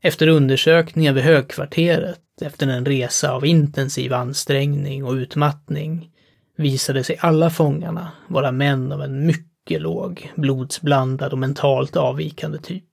Efter 0.00 0.28
undersökningar 0.28 1.12
vid 1.12 1.24
högkvarteret 1.24 2.20
efter 2.42 2.66
en 2.66 2.86
resa 2.86 3.32
av 3.32 3.46
intensiv 3.46 4.12
ansträngning 4.12 5.04
och 5.04 5.12
utmattning 5.12 6.10
visade 6.56 7.04
sig 7.04 7.18
alla 7.20 7.50
fångarna 7.50 8.12
vara 8.28 8.52
män 8.52 8.92
av 8.92 9.02
en 9.02 9.26
mycket 9.26 9.82
låg, 9.82 10.32
blodsblandad 10.36 11.32
och 11.32 11.38
mentalt 11.38 11.96
avvikande 11.96 12.58
typ. 12.58 12.84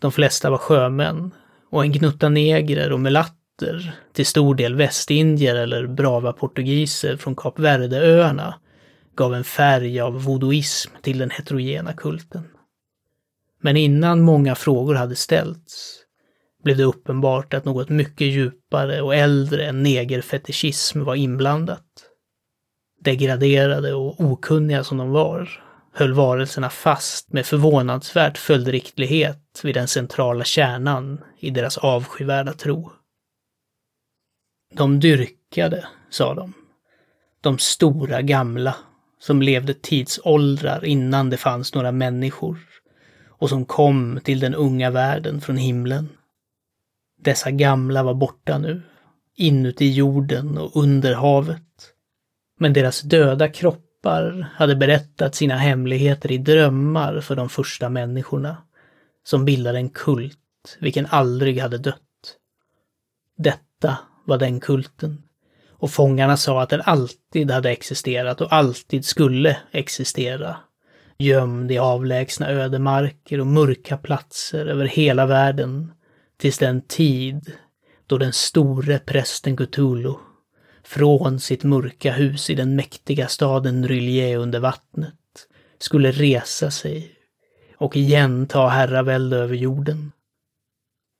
De 0.00 0.12
flesta 0.12 0.50
var 0.50 0.58
sjömän 0.58 1.34
och 1.70 1.84
en 1.84 1.92
gnutta 1.92 2.28
negrer 2.28 2.92
och 2.92 3.00
mulatter, 3.00 3.94
till 4.12 4.26
stor 4.26 4.54
del 4.54 4.74
västindier 4.74 5.54
eller 5.54 5.86
brava 5.86 6.32
portugiser 6.32 7.16
från 7.16 7.36
Kap 7.36 7.58
Verde-öarna, 7.58 8.54
gav 9.16 9.34
en 9.34 9.44
färg 9.44 10.00
av 10.00 10.24
voodooism 10.24 10.92
till 11.02 11.18
den 11.18 11.30
heterogena 11.30 11.92
kulten. 11.92 12.48
Men 13.64 13.76
innan 13.76 14.22
många 14.22 14.54
frågor 14.54 14.94
hade 14.94 15.16
ställts 15.16 16.00
blev 16.62 16.76
det 16.76 16.84
uppenbart 16.84 17.54
att 17.54 17.64
något 17.64 17.88
mycket 17.88 18.26
djupare 18.26 19.02
och 19.02 19.14
äldre 19.14 19.66
än 19.66 19.82
negerfetischism 19.82 21.04
var 21.04 21.14
inblandat. 21.14 21.86
Degraderade 23.00 23.94
och 23.94 24.20
okunniga 24.20 24.84
som 24.84 24.98
de 24.98 25.10
var 25.10 25.62
höll 25.92 26.12
varelserna 26.12 26.70
fast 26.70 27.32
med 27.32 27.46
förvånansvärt 27.46 28.38
följdriktighet 28.38 29.60
vid 29.62 29.74
den 29.74 29.88
centrala 29.88 30.44
kärnan 30.44 31.20
i 31.38 31.50
deras 31.50 31.78
avskyvärda 31.78 32.52
tro. 32.52 32.92
De 34.74 35.00
dyrkade, 35.00 35.86
sa 36.10 36.34
de, 36.34 36.52
de 37.40 37.58
stora 37.58 38.22
gamla 38.22 38.76
som 39.18 39.42
levde 39.42 39.74
tidsåldrar 39.74 40.84
innan 40.84 41.30
det 41.30 41.36
fanns 41.36 41.74
några 41.74 41.92
människor 41.92 42.58
och 43.38 43.48
som 43.48 43.64
kom 43.64 44.20
till 44.24 44.40
den 44.40 44.54
unga 44.54 44.90
världen 44.90 45.40
från 45.40 45.56
himlen. 45.56 46.08
Dessa 47.20 47.50
gamla 47.50 48.02
var 48.02 48.14
borta 48.14 48.58
nu, 48.58 48.82
inuti 49.34 49.90
jorden 49.90 50.58
och 50.58 50.76
under 50.76 51.14
havet. 51.14 51.62
Men 52.58 52.72
deras 52.72 53.00
döda 53.00 53.48
kroppar 53.48 54.50
hade 54.54 54.76
berättat 54.76 55.34
sina 55.34 55.56
hemligheter 55.56 56.32
i 56.32 56.38
drömmar 56.38 57.20
för 57.20 57.36
de 57.36 57.48
första 57.48 57.88
människorna, 57.88 58.56
som 59.24 59.44
bildade 59.44 59.78
en 59.78 59.88
kult 59.88 60.38
vilken 60.80 61.06
aldrig 61.06 61.58
hade 61.58 61.78
dött. 61.78 62.00
Detta 63.36 63.98
var 64.24 64.38
den 64.38 64.60
kulten. 64.60 65.22
Och 65.68 65.90
fångarna 65.90 66.36
sa 66.36 66.62
att 66.62 66.70
den 66.70 66.82
alltid 66.84 67.50
hade 67.50 67.70
existerat 67.70 68.40
och 68.40 68.52
alltid 68.52 69.04
skulle 69.04 69.56
existera. 69.70 70.56
Gömd 71.18 71.72
i 71.72 71.78
avlägsna 71.78 72.50
ödemarker 72.50 73.40
och 73.40 73.46
mörka 73.46 73.96
platser 73.96 74.66
över 74.66 74.84
hela 74.84 75.26
världen. 75.26 75.92
Tills 76.36 76.58
den 76.58 76.82
tid 76.82 77.52
då 78.06 78.18
den 78.18 78.32
store 78.32 78.98
prästen 78.98 79.56
Cthulhu 79.56 80.14
från 80.82 81.40
sitt 81.40 81.64
mörka 81.64 82.12
hus 82.12 82.50
i 82.50 82.54
den 82.54 82.76
mäktiga 82.76 83.28
staden 83.28 83.88
Rylje 83.88 84.36
under 84.36 84.60
vattnet 84.60 85.14
skulle 85.78 86.10
resa 86.10 86.70
sig 86.70 87.12
och 87.76 87.96
igen 87.96 88.46
ta 88.46 88.68
herravälde 88.68 89.36
över 89.36 89.54
jorden. 89.54 90.12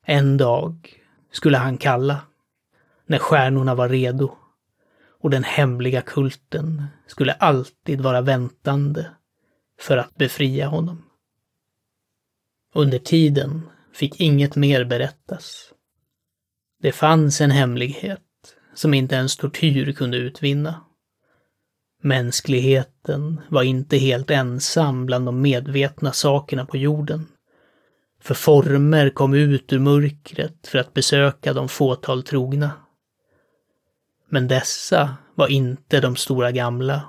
En 0.06 0.36
dag 0.36 0.88
skulle 1.32 1.58
han 1.58 1.78
kalla, 1.78 2.20
när 3.06 3.18
stjärnorna 3.18 3.74
var 3.74 3.88
redo 3.88 4.36
och 5.20 5.30
den 5.30 5.44
hemliga 5.44 6.00
kulten 6.00 6.86
skulle 7.06 7.32
alltid 7.32 8.00
vara 8.00 8.20
väntande 8.20 9.10
för 9.80 9.96
att 9.96 10.14
befria 10.14 10.66
honom. 10.66 11.04
Under 12.74 12.98
tiden 12.98 13.62
fick 13.92 14.20
inget 14.20 14.56
mer 14.56 14.84
berättas. 14.84 15.72
Det 16.82 16.92
fanns 16.92 17.40
en 17.40 17.50
hemlighet 17.50 18.20
som 18.74 18.94
inte 18.94 19.14
ens 19.14 19.36
tortyr 19.36 19.92
kunde 19.92 20.16
utvinna. 20.16 20.84
Mänskligheten 22.02 23.40
var 23.48 23.62
inte 23.62 23.96
helt 23.96 24.30
ensam 24.30 25.06
bland 25.06 25.26
de 25.26 25.40
medvetna 25.40 26.12
sakerna 26.12 26.66
på 26.66 26.76
jorden. 26.76 27.26
För 28.20 28.34
former 28.34 29.10
kom 29.10 29.34
ut 29.34 29.72
ur 29.72 29.78
mörkret 29.78 30.66
för 30.66 30.78
att 30.78 30.94
besöka 30.94 31.52
de 31.52 31.68
fåtal 31.68 32.22
trogna. 32.22 32.70
Men 34.28 34.48
dessa 34.48 35.16
var 35.34 35.48
inte 35.48 36.00
de 36.00 36.16
stora 36.16 36.52
gamla. 36.52 37.02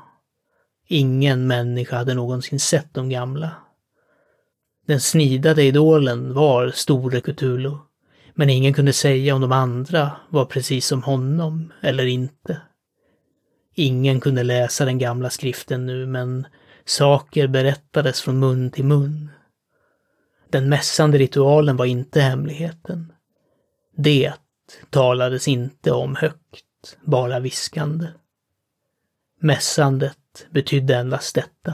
Ingen 0.87 1.47
människa 1.47 1.95
hade 1.95 2.13
någonsin 2.13 2.59
sett 2.59 2.93
de 2.93 3.09
gamla. 3.09 3.51
Den 4.87 5.01
snidade 5.01 5.63
idolen 5.63 6.33
var 6.33 6.69
store 6.69 7.21
Cthulhu, 7.21 7.77
men 8.33 8.49
ingen 8.49 8.73
kunde 8.73 8.93
säga 8.93 9.35
om 9.35 9.41
de 9.41 9.51
andra 9.51 10.11
var 10.29 10.45
precis 10.45 10.85
som 10.85 11.03
honom 11.03 11.73
eller 11.81 12.05
inte. 12.05 12.61
Ingen 13.75 14.19
kunde 14.19 14.43
läsa 14.43 14.85
den 14.85 14.97
gamla 14.97 15.29
skriften 15.29 15.85
nu, 15.85 16.05
men 16.05 16.47
saker 16.85 17.47
berättades 17.47 18.21
från 18.21 18.39
mun 18.39 18.71
till 18.71 18.85
mun. 18.85 19.29
Den 20.49 20.69
mässande 20.69 21.17
ritualen 21.17 21.77
var 21.77 21.85
inte 21.85 22.21
hemligheten. 22.21 23.13
Det 23.97 24.33
talades 24.89 25.47
inte 25.47 25.91
om 25.91 26.15
högt, 26.15 26.97
bara 27.01 27.39
viskande. 27.39 28.07
Mässandet 29.39 30.17
betydde 30.51 30.95
endast 30.95 31.35
detta. 31.35 31.73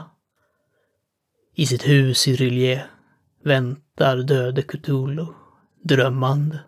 I 1.56 1.66
sitt 1.66 1.88
hus 1.88 2.28
i 2.28 2.36
Rillier 2.36 2.88
väntar 3.44 4.18
döde 4.18 4.62
Cthulhu, 4.62 5.26
drömmande. 5.84 6.60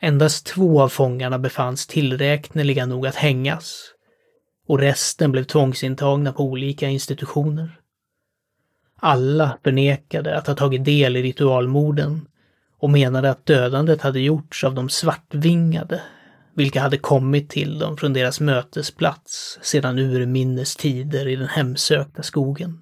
Endast 0.00 0.46
två 0.46 0.82
av 0.82 0.88
fångarna 0.88 1.38
befanns 1.38 1.86
tillräkneliga 1.86 2.86
nog 2.86 3.06
att 3.06 3.14
hängas 3.14 3.94
och 4.66 4.78
resten 4.78 5.32
blev 5.32 5.44
tvångsintagna 5.44 6.32
på 6.32 6.42
olika 6.42 6.88
institutioner. 6.88 7.80
Alla 8.96 9.58
förnekade 9.64 10.38
att 10.38 10.46
ha 10.46 10.54
tagit 10.54 10.84
del 10.84 11.16
i 11.16 11.22
ritualmorden 11.22 12.28
och 12.78 12.90
menade 12.90 13.30
att 13.30 13.46
dödandet 13.46 14.02
hade 14.02 14.20
gjorts 14.20 14.64
av 14.64 14.74
de 14.74 14.88
svartvingade, 14.88 16.02
vilka 16.54 16.80
hade 16.80 16.98
kommit 16.98 17.50
till 17.50 17.78
dem 17.78 17.96
från 17.96 18.12
deras 18.12 18.40
mötesplats 18.40 19.58
sedan 19.62 19.98
urminnes 19.98 20.76
tider 20.76 21.28
i 21.28 21.36
den 21.36 21.48
hemsökta 21.48 22.22
skogen. 22.22 22.80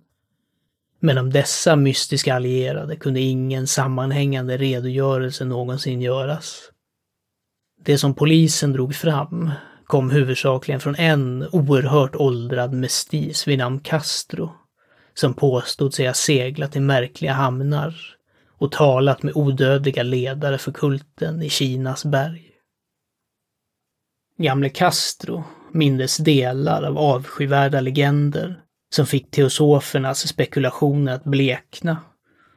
Men 1.01 1.19
om 1.19 1.31
dessa 1.31 1.77
mystiska 1.77 2.35
allierade 2.35 2.97
kunde 2.97 3.21
ingen 3.21 3.67
sammanhängande 3.67 4.57
redogörelse 4.57 5.45
någonsin 5.45 6.01
göras. 6.01 6.61
Det 7.85 7.99
som 7.99 8.15
polisen 8.15 8.73
drog 8.73 8.95
fram 8.95 9.51
kom 9.85 10.11
huvudsakligen 10.11 10.81
från 10.81 10.97
en 10.97 11.49
oerhört 11.53 12.17
åldrad 12.17 12.73
mestis 12.73 13.49
vid 13.49 13.59
namn 13.59 13.81
Castro 13.81 14.53
som 15.15 15.35
påstod 15.35 15.95
sig 15.95 16.07
ha 16.07 16.15
seglat 16.15 16.77
i 16.77 16.81
märkliga 16.81 17.33
hamnar 17.33 17.95
och 18.59 18.73
talat 18.73 19.23
med 19.23 19.37
odödliga 19.37 20.03
ledare 20.03 20.59
för 20.59 20.73
kulten 20.73 21.43
i 21.43 21.51
Kinas 21.51 22.05
berg. 22.05 22.52
Gamle 24.39 24.69
Castro 24.69 25.45
mindes 25.73 26.17
delar 26.17 26.83
av 26.83 26.99
avskyvärda 26.99 27.81
legender 27.81 28.63
som 28.95 29.07
fick 29.07 29.31
teosofernas 29.31 30.29
spekulationer 30.29 31.13
att 31.13 31.25
blekna 31.25 31.97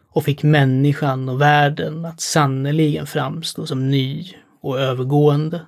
och 0.10 0.24
fick 0.24 0.44
människan 0.44 1.30
och 1.30 1.42
världen 1.42 2.06
att 2.06 2.22
sannerligen 2.22 3.08
framstå 3.08 3.66
som 3.66 3.90
ny 3.92 4.34
och 4.62 4.80
övergående. 4.80 5.66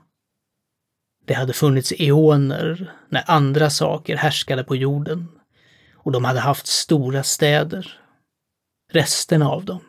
Det 1.26 1.34
hade 1.34 1.54
funnits 1.54 1.94
eoner 1.98 2.92
när 3.10 3.24
andra 3.28 3.70
saker 3.70 4.16
härskade 4.16 4.64
på 4.64 4.76
jorden 4.76 5.28
och 5.94 6.12
de 6.12 6.26
hade 6.26 6.40
haft 6.40 6.68
stora 6.68 7.24
städer. 7.24 8.00
Resterna 8.92 9.50
av 9.50 9.66
dem, 9.66 9.80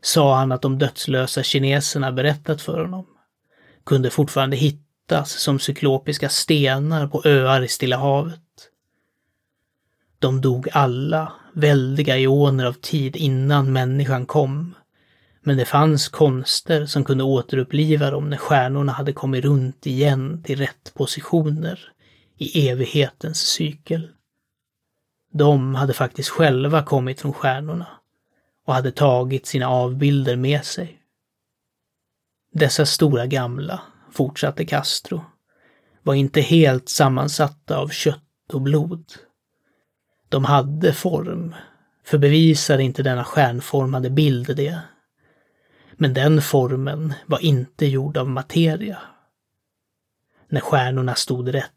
sa 0.00 0.36
han 0.36 0.52
att 0.52 0.62
de 0.62 0.78
dödslösa 0.78 1.42
kineserna 1.42 2.12
berättat 2.12 2.62
för 2.62 2.80
honom, 2.80 3.06
kunde 3.86 4.10
fortfarande 4.10 4.56
hitta 4.56 4.83
hittas 5.04 5.30
som 5.30 5.58
cyklopiska 5.58 6.28
stenar 6.28 7.06
på 7.06 7.22
öar 7.24 7.62
i 7.62 7.68
Stilla 7.68 7.96
havet. 7.96 8.40
De 10.18 10.40
dog 10.40 10.68
alla 10.72 11.32
väldiga 11.52 12.18
eoner 12.18 12.64
av 12.64 12.72
tid 12.72 13.16
innan 13.16 13.72
människan 13.72 14.26
kom. 14.26 14.74
Men 15.42 15.56
det 15.56 15.64
fanns 15.64 16.08
konster 16.08 16.86
som 16.86 17.04
kunde 17.04 17.24
återuppliva 17.24 18.10
dem 18.10 18.30
när 18.30 18.36
stjärnorna 18.36 18.92
hade 18.92 19.12
kommit 19.12 19.44
runt 19.44 19.86
igen 19.86 20.42
till 20.42 20.58
rätt 20.58 20.94
positioner 20.94 21.92
i 22.38 22.68
evighetens 22.68 23.38
cykel. 23.38 24.08
De 25.32 25.74
hade 25.74 25.92
faktiskt 25.92 26.28
själva 26.28 26.82
kommit 26.82 27.20
från 27.20 27.32
stjärnorna 27.32 27.86
och 28.66 28.74
hade 28.74 28.92
tagit 28.92 29.46
sina 29.46 29.68
avbilder 29.68 30.36
med 30.36 30.64
sig. 30.64 30.98
Dessa 32.52 32.86
stora 32.86 33.26
gamla, 33.26 33.82
fortsatte 34.14 34.64
Castro, 34.64 35.24
var 36.02 36.14
inte 36.14 36.40
helt 36.40 36.88
sammansatta 36.88 37.78
av 37.78 37.88
kött 37.88 38.52
och 38.52 38.62
blod. 38.62 39.04
De 40.28 40.44
hade 40.44 40.92
form, 40.92 41.54
för 42.04 42.18
bevisade 42.18 42.82
inte 42.82 43.02
denna 43.02 43.24
stjärnformade 43.24 44.10
bild 44.10 44.56
det. 44.56 44.80
Men 45.92 46.14
den 46.14 46.42
formen 46.42 47.14
var 47.26 47.44
inte 47.44 47.86
gjord 47.86 48.16
av 48.16 48.28
materia. 48.28 48.98
När 50.48 50.60
stjärnorna 50.60 51.14
stod 51.14 51.54
rätt 51.54 51.70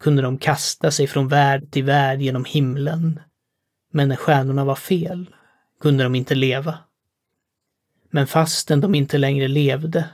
kunde 0.00 0.22
de 0.22 0.38
kasta 0.38 0.90
sig 0.90 1.06
från 1.06 1.28
värld 1.28 1.70
till 1.70 1.84
värld 1.84 2.20
genom 2.20 2.44
himlen. 2.44 3.20
Men 3.92 4.08
när 4.08 4.16
stjärnorna 4.16 4.64
var 4.64 4.74
fel 4.74 5.34
kunde 5.80 6.04
de 6.04 6.14
inte 6.14 6.34
leva. 6.34 6.78
Men 8.10 8.26
fastän 8.26 8.80
de 8.80 8.94
inte 8.94 9.18
längre 9.18 9.48
levde 9.48 10.08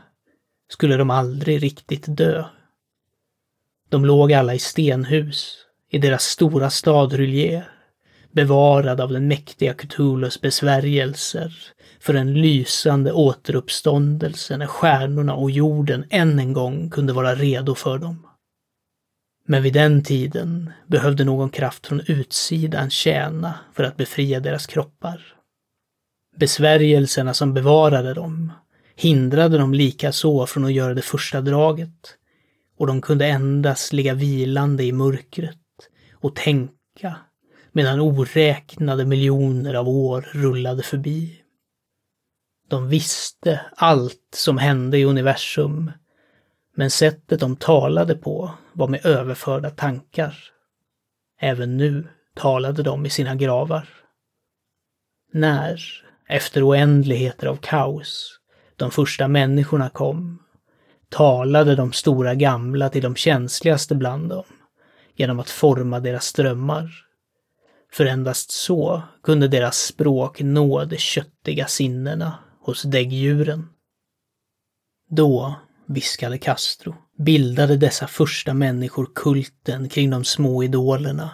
skulle 0.68 0.96
de 0.96 1.10
aldrig 1.10 1.62
riktigt 1.62 2.04
dö. 2.08 2.44
De 3.88 4.04
låg 4.04 4.32
alla 4.32 4.54
i 4.54 4.58
stenhus 4.58 5.56
i 5.90 5.98
deras 5.98 6.24
stora 6.24 6.70
stad 6.70 7.12
Rullier, 7.12 7.70
bevarad 8.32 9.00
av 9.00 9.12
den 9.12 9.28
mäktiga 9.28 9.74
Cthulhus 9.74 10.40
besvärjelser 10.40 11.54
för 12.00 12.14
en 12.14 12.34
lysande 12.34 13.12
återuppståndelse 13.12 14.56
när 14.56 14.66
stjärnorna 14.66 15.34
och 15.34 15.50
jorden 15.50 16.04
än 16.10 16.38
en 16.38 16.52
gång 16.52 16.90
kunde 16.90 17.12
vara 17.12 17.34
redo 17.34 17.74
för 17.74 17.98
dem. 17.98 18.26
Men 19.48 19.62
vid 19.62 19.72
den 19.72 20.04
tiden 20.04 20.72
behövde 20.86 21.24
någon 21.24 21.50
kraft 21.50 21.86
från 21.86 22.00
utsidan 22.06 22.90
tjäna 22.90 23.54
för 23.72 23.84
att 23.84 23.96
befria 23.96 24.40
deras 24.40 24.66
kroppar. 24.66 25.22
Besvärjelserna 26.36 27.34
som 27.34 27.54
bevarade 27.54 28.14
dem 28.14 28.52
hindrade 28.96 29.58
dem 29.58 29.74
likaså 29.74 30.46
från 30.46 30.64
att 30.64 30.72
göra 30.72 30.94
det 30.94 31.02
första 31.02 31.40
draget 31.40 32.16
och 32.78 32.86
de 32.86 33.00
kunde 33.00 33.26
endast 33.26 33.92
ligga 33.92 34.14
vilande 34.14 34.84
i 34.84 34.92
mörkret 34.92 35.56
och 36.14 36.36
tänka 36.36 37.16
medan 37.72 38.00
oräknade 38.00 39.04
miljoner 39.04 39.74
av 39.74 39.88
år 39.88 40.28
rullade 40.32 40.82
förbi. 40.82 41.42
De 42.68 42.88
visste 42.88 43.60
allt 43.76 44.28
som 44.34 44.58
hände 44.58 44.98
i 44.98 45.04
universum, 45.04 45.92
men 46.74 46.90
sättet 46.90 47.40
de 47.40 47.56
talade 47.56 48.14
på 48.14 48.50
var 48.72 48.88
med 48.88 49.06
överförda 49.06 49.70
tankar. 49.70 50.38
Även 51.40 51.76
nu 51.76 52.08
talade 52.34 52.82
de 52.82 53.06
i 53.06 53.10
sina 53.10 53.34
gravar. 53.34 53.88
När, 55.32 55.80
efter 56.28 56.68
oändligheter 56.68 57.46
av 57.46 57.56
kaos, 57.56 58.40
de 58.76 58.90
första 58.90 59.28
människorna 59.28 59.88
kom, 59.90 60.38
talade 61.08 61.76
de 61.76 61.92
stora 61.92 62.34
gamla 62.34 62.88
till 62.88 63.02
de 63.02 63.16
känsligaste 63.16 63.94
bland 63.94 64.28
dem 64.28 64.44
genom 65.16 65.40
att 65.40 65.50
forma 65.50 66.00
deras 66.00 66.32
drömmar. 66.32 66.90
För 67.92 68.06
endast 68.06 68.50
så 68.50 69.02
kunde 69.22 69.48
deras 69.48 69.78
språk 69.78 70.40
nå 70.40 70.84
de 70.84 70.96
köttiga 70.96 71.66
sinnena 71.66 72.38
hos 72.60 72.82
däggdjuren. 72.82 73.68
Då, 75.10 75.54
viskade 75.86 76.38
Castro, 76.38 76.94
bildade 77.18 77.76
dessa 77.76 78.06
första 78.06 78.54
människor 78.54 79.08
kulten 79.14 79.88
kring 79.88 80.10
de 80.10 80.24
små 80.24 80.62
idolerna, 80.62 81.30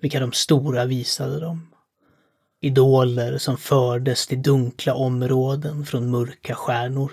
vilka 0.00 0.20
de 0.20 0.32
stora 0.32 0.84
visade 0.84 1.40
dem. 1.40 1.73
Idoler 2.64 3.38
som 3.38 3.56
fördes 3.56 4.26
till 4.26 4.42
dunkla 4.42 4.94
områden 4.94 5.86
från 5.86 6.10
mörka 6.10 6.54
stjärnor. 6.54 7.12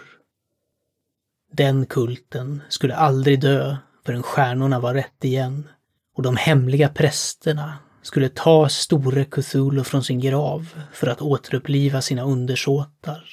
Den 1.51 1.85
kulten 1.85 2.61
skulle 2.69 2.95
aldrig 2.95 3.41
dö 3.41 3.77
förrän 4.05 4.23
stjärnorna 4.23 4.79
var 4.79 4.93
rätt 4.93 5.23
igen 5.23 5.67
och 6.15 6.23
de 6.23 6.35
hemliga 6.35 6.89
prästerna 6.89 7.77
skulle 8.01 8.29
ta 8.29 8.69
store 8.69 9.25
Cthulhu 9.25 9.83
från 9.83 10.03
sin 10.03 10.19
grav 10.19 10.83
för 10.93 11.07
att 11.07 11.21
återuppliva 11.21 12.01
sina 12.01 12.23
undersåtar 12.23 13.23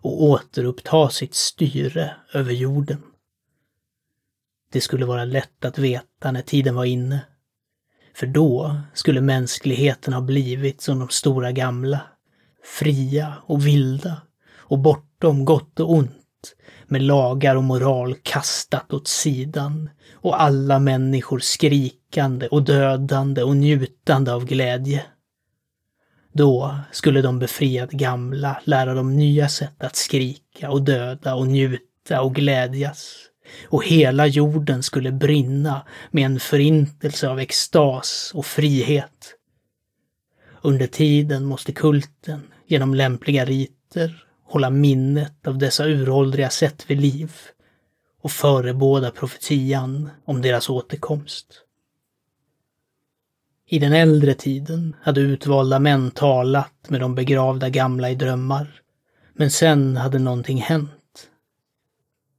och 0.00 0.22
återuppta 0.22 1.10
sitt 1.10 1.34
styre 1.34 2.16
över 2.32 2.52
jorden. 2.52 3.02
Det 4.72 4.80
skulle 4.80 5.06
vara 5.06 5.24
lätt 5.24 5.64
att 5.64 5.78
veta 5.78 6.32
när 6.32 6.42
tiden 6.42 6.74
var 6.74 6.84
inne. 6.84 7.20
För 8.18 8.26
då 8.26 8.76
skulle 8.94 9.20
mänskligheten 9.20 10.12
ha 10.12 10.20
blivit 10.20 10.80
som 10.80 10.98
de 10.98 11.08
stora 11.08 11.52
gamla, 11.52 12.00
fria 12.78 13.34
och 13.46 13.66
vilda 13.66 14.22
och 14.56 14.78
bortom 14.78 15.44
gott 15.44 15.80
och 15.80 15.92
ont, 15.92 16.54
med 16.86 17.02
lagar 17.02 17.56
och 17.56 17.64
moral 17.64 18.14
kastat 18.22 18.92
åt 18.92 19.08
sidan 19.08 19.90
och 20.12 20.42
alla 20.42 20.78
människor 20.78 21.38
skrikande 21.38 22.48
och 22.48 22.62
dödande 22.62 23.42
och 23.42 23.56
njutande 23.56 24.32
av 24.32 24.44
glädje. 24.44 25.04
Då 26.32 26.76
skulle 26.92 27.22
de 27.22 27.38
befriade 27.38 27.96
gamla 27.96 28.60
lära 28.64 28.94
dem 28.94 29.16
nya 29.16 29.48
sätt 29.48 29.84
att 29.84 29.96
skrika 29.96 30.70
och 30.70 30.82
döda 30.82 31.34
och 31.34 31.46
njuta 31.46 32.22
och 32.22 32.34
glädjas. 32.34 33.27
Och 33.68 33.84
hela 33.84 34.26
jorden 34.26 34.82
skulle 34.82 35.12
brinna 35.12 35.86
med 36.10 36.24
en 36.24 36.40
förintelse 36.40 37.28
av 37.28 37.38
extas 37.38 38.32
och 38.34 38.46
frihet. 38.46 39.34
Under 40.62 40.86
tiden 40.86 41.44
måste 41.44 41.72
kulten, 41.72 42.42
genom 42.66 42.94
lämpliga 42.94 43.44
riter, 43.44 44.24
hålla 44.44 44.70
minnet 44.70 45.46
av 45.46 45.58
dessa 45.58 45.86
uråldriga 45.86 46.50
sätt 46.50 46.84
vid 46.90 47.00
liv 47.00 47.32
och 48.22 48.30
förebåda 48.30 49.10
profetian 49.10 50.10
om 50.24 50.42
deras 50.42 50.70
återkomst. 50.70 51.46
I 53.70 53.78
den 53.78 53.92
äldre 53.92 54.34
tiden 54.34 54.96
hade 55.02 55.20
utvalda 55.20 55.78
män 55.78 56.10
talat 56.10 56.90
med 56.90 57.00
de 57.00 57.14
begravda 57.14 57.68
gamla 57.68 58.10
i 58.10 58.14
drömmar. 58.14 58.82
Men 59.32 59.50
sen 59.50 59.96
hade 59.96 60.18
någonting 60.18 60.60
hänt. 60.60 60.90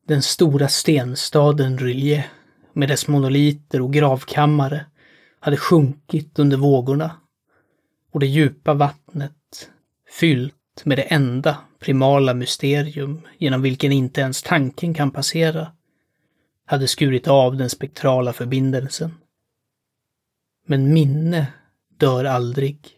Den 0.09 0.21
stora 0.21 0.67
stenstaden 0.67 1.77
Rylje, 1.77 2.25
med 2.73 2.89
dess 2.89 3.07
monoliter 3.07 3.81
och 3.81 3.93
gravkammare, 3.93 4.85
hade 5.39 5.57
sjunkit 5.57 6.39
under 6.39 6.57
vågorna. 6.57 7.11
Och 8.11 8.19
det 8.19 8.25
djupa 8.27 8.73
vattnet, 8.73 9.69
fyllt 10.19 10.85
med 10.85 10.97
det 10.97 11.01
enda 11.01 11.57
primala 11.79 12.33
mysterium 12.33 13.21
genom 13.37 13.61
vilken 13.61 13.91
inte 13.91 14.21
ens 14.21 14.43
tanken 14.43 14.93
kan 14.93 15.11
passera, 15.11 15.71
hade 16.65 16.87
skurit 16.87 17.27
av 17.27 17.57
den 17.57 17.69
spektrala 17.69 18.33
förbindelsen. 18.33 19.15
Men 20.65 20.93
minne 20.93 21.47
dör 21.97 22.25
aldrig. 22.25 22.89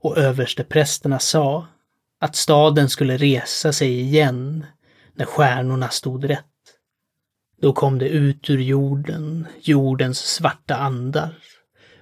Och 0.00 0.18
översteprästerna 0.18 1.18
sa 1.18 1.66
att 2.18 2.36
staden 2.36 2.88
skulle 2.88 3.16
resa 3.16 3.72
sig 3.72 4.00
igen 4.00 4.66
när 5.14 5.24
stjärnorna 5.24 5.88
stod 5.88 6.24
rätt. 6.24 6.46
Då 7.60 7.72
kom 7.72 7.98
det 7.98 8.08
ut 8.08 8.50
ur 8.50 8.58
jorden, 8.58 9.46
jordens 9.60 10.18
svarta 10.18 10.76
andar, 10.76 11.34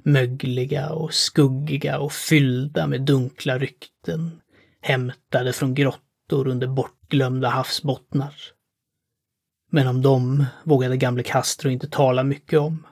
mögliga 0.03 0.91
och 0.93 1.15
skuggiga 1.15 1.99
och 1.99 2.13
fyllda 2.13 2.87
med 2.87 3.03
dunkla 3.03 3.59
rykten, 3.59 4.41
hämtade 4.81 5.53
från 5.53 5.75
grottor 5.75 6.49
under 6.49 6.67
bortglömda 6.67 7.49
havsbottnar. 7.49 8.35
Men 9.71 9.87
om 9.87 10.03
dem 10.03 10.47
vågade 10.65 10.97
gamle 10.97 11.23
Castro 11.23 11.71
inte 11.71 11.89
tala 11.89 12.23
mycket 12.25 12.59
om. 12.59 12.87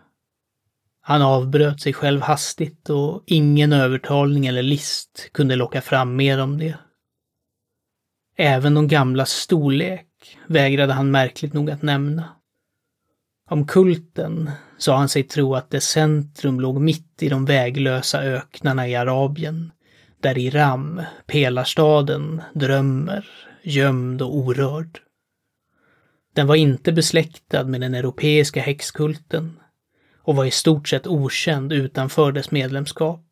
Han 1.00 1.22
avbröt 1.22 1.80
sig 1.80 1.92
själv 1.92 2.20
hastigt 2.20 2.90
och 2.90 3.22
ingen 3.26 3.72
övertalning 3.72 4.46
eller 4.46 4.62
list 4.62 5.30
kunde 5.32 5.56
locka 5.56 5.80
fram 5.80 6.16
mer 6.16 6.38
om 6.38 6.58
det. 6.58 6.78
Även 8.36 8.74
de 8.74 8.88
gamlas 8.88 9.30
storlek 9.30 10.07
vägrade 10.46 10.92
han 10.92 11.10
märkligt 11.10 11.52
nog 11.52 11.70
att 11.70 11.82
nämna. 11.82 12.28
Om 13.50 13.66
kulten 13.66 14.50
sa 14.78 14.96
han 14.96 15.08
sig 15.08 15.22
tro 15.22 15.54
att 15.54 15.70
dess 15.70 15.88
centrum 15.88 16.60
låg 16.60 16.80
mitt 16.80 17.22
i 17.22 17.28
de 17.28 17.44
väglösa 17.44 18.22
öknarna 18.22 18.88
i 18.88 18.94
Arabien, 18.94 19.72
där 20.20 20.38
Iram, 20.38 21.02
pelarstaden, 21.26 22.42
drömmer, 22.54 23.26
gömd 23.62 24.22
och 24.22 24.36
orörd. 24.36 25.00
Den 26.34 26.46
var 26.46 26.56
inte 26.56 26.92
besläktad 26.92 27.64
med 27.64 27.80
den 27.80 27.94
europeiska 27.94 28.60
häxkulten 28.60 29.60
och 30.22 30.36
var 30.36 30.44
i 30.44 30.50
stort 30.50 30.88
sett 30.88 31.06
okänd 31.06 31.72
utanför 31.72 32.32
dess 32.32 32.50
medlemskap. 32.50 33.24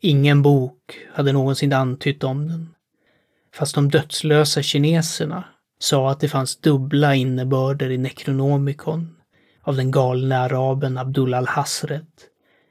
Ingen 0.00 0.42
bok 0.42 0.98
hade 1.12 1.32
någonsin 1.32 1.72
antytt 1.72 2.24
om 2.24 2.48
den, 2.48 2.74
fast 3.54 3.74
de 3.74 3.90
dödslösa 3.90 4.62
kineserna 4.62 5.44
sa 5.82 6.10
att 6.10 6.20
det 6.20 6.28
fanns 6.28 6.56
dubbla 6.56 7.14
innebörder 7.14 7.90
i 7.90 7.98
Necronomicon 7.98 9.16
av 9.62 9.76
den 9.76 9.90
galne 9.90 10.38
araben 10.38 10.98
Abdul 10.98 11.34
al-Hasred, 11.34 12.06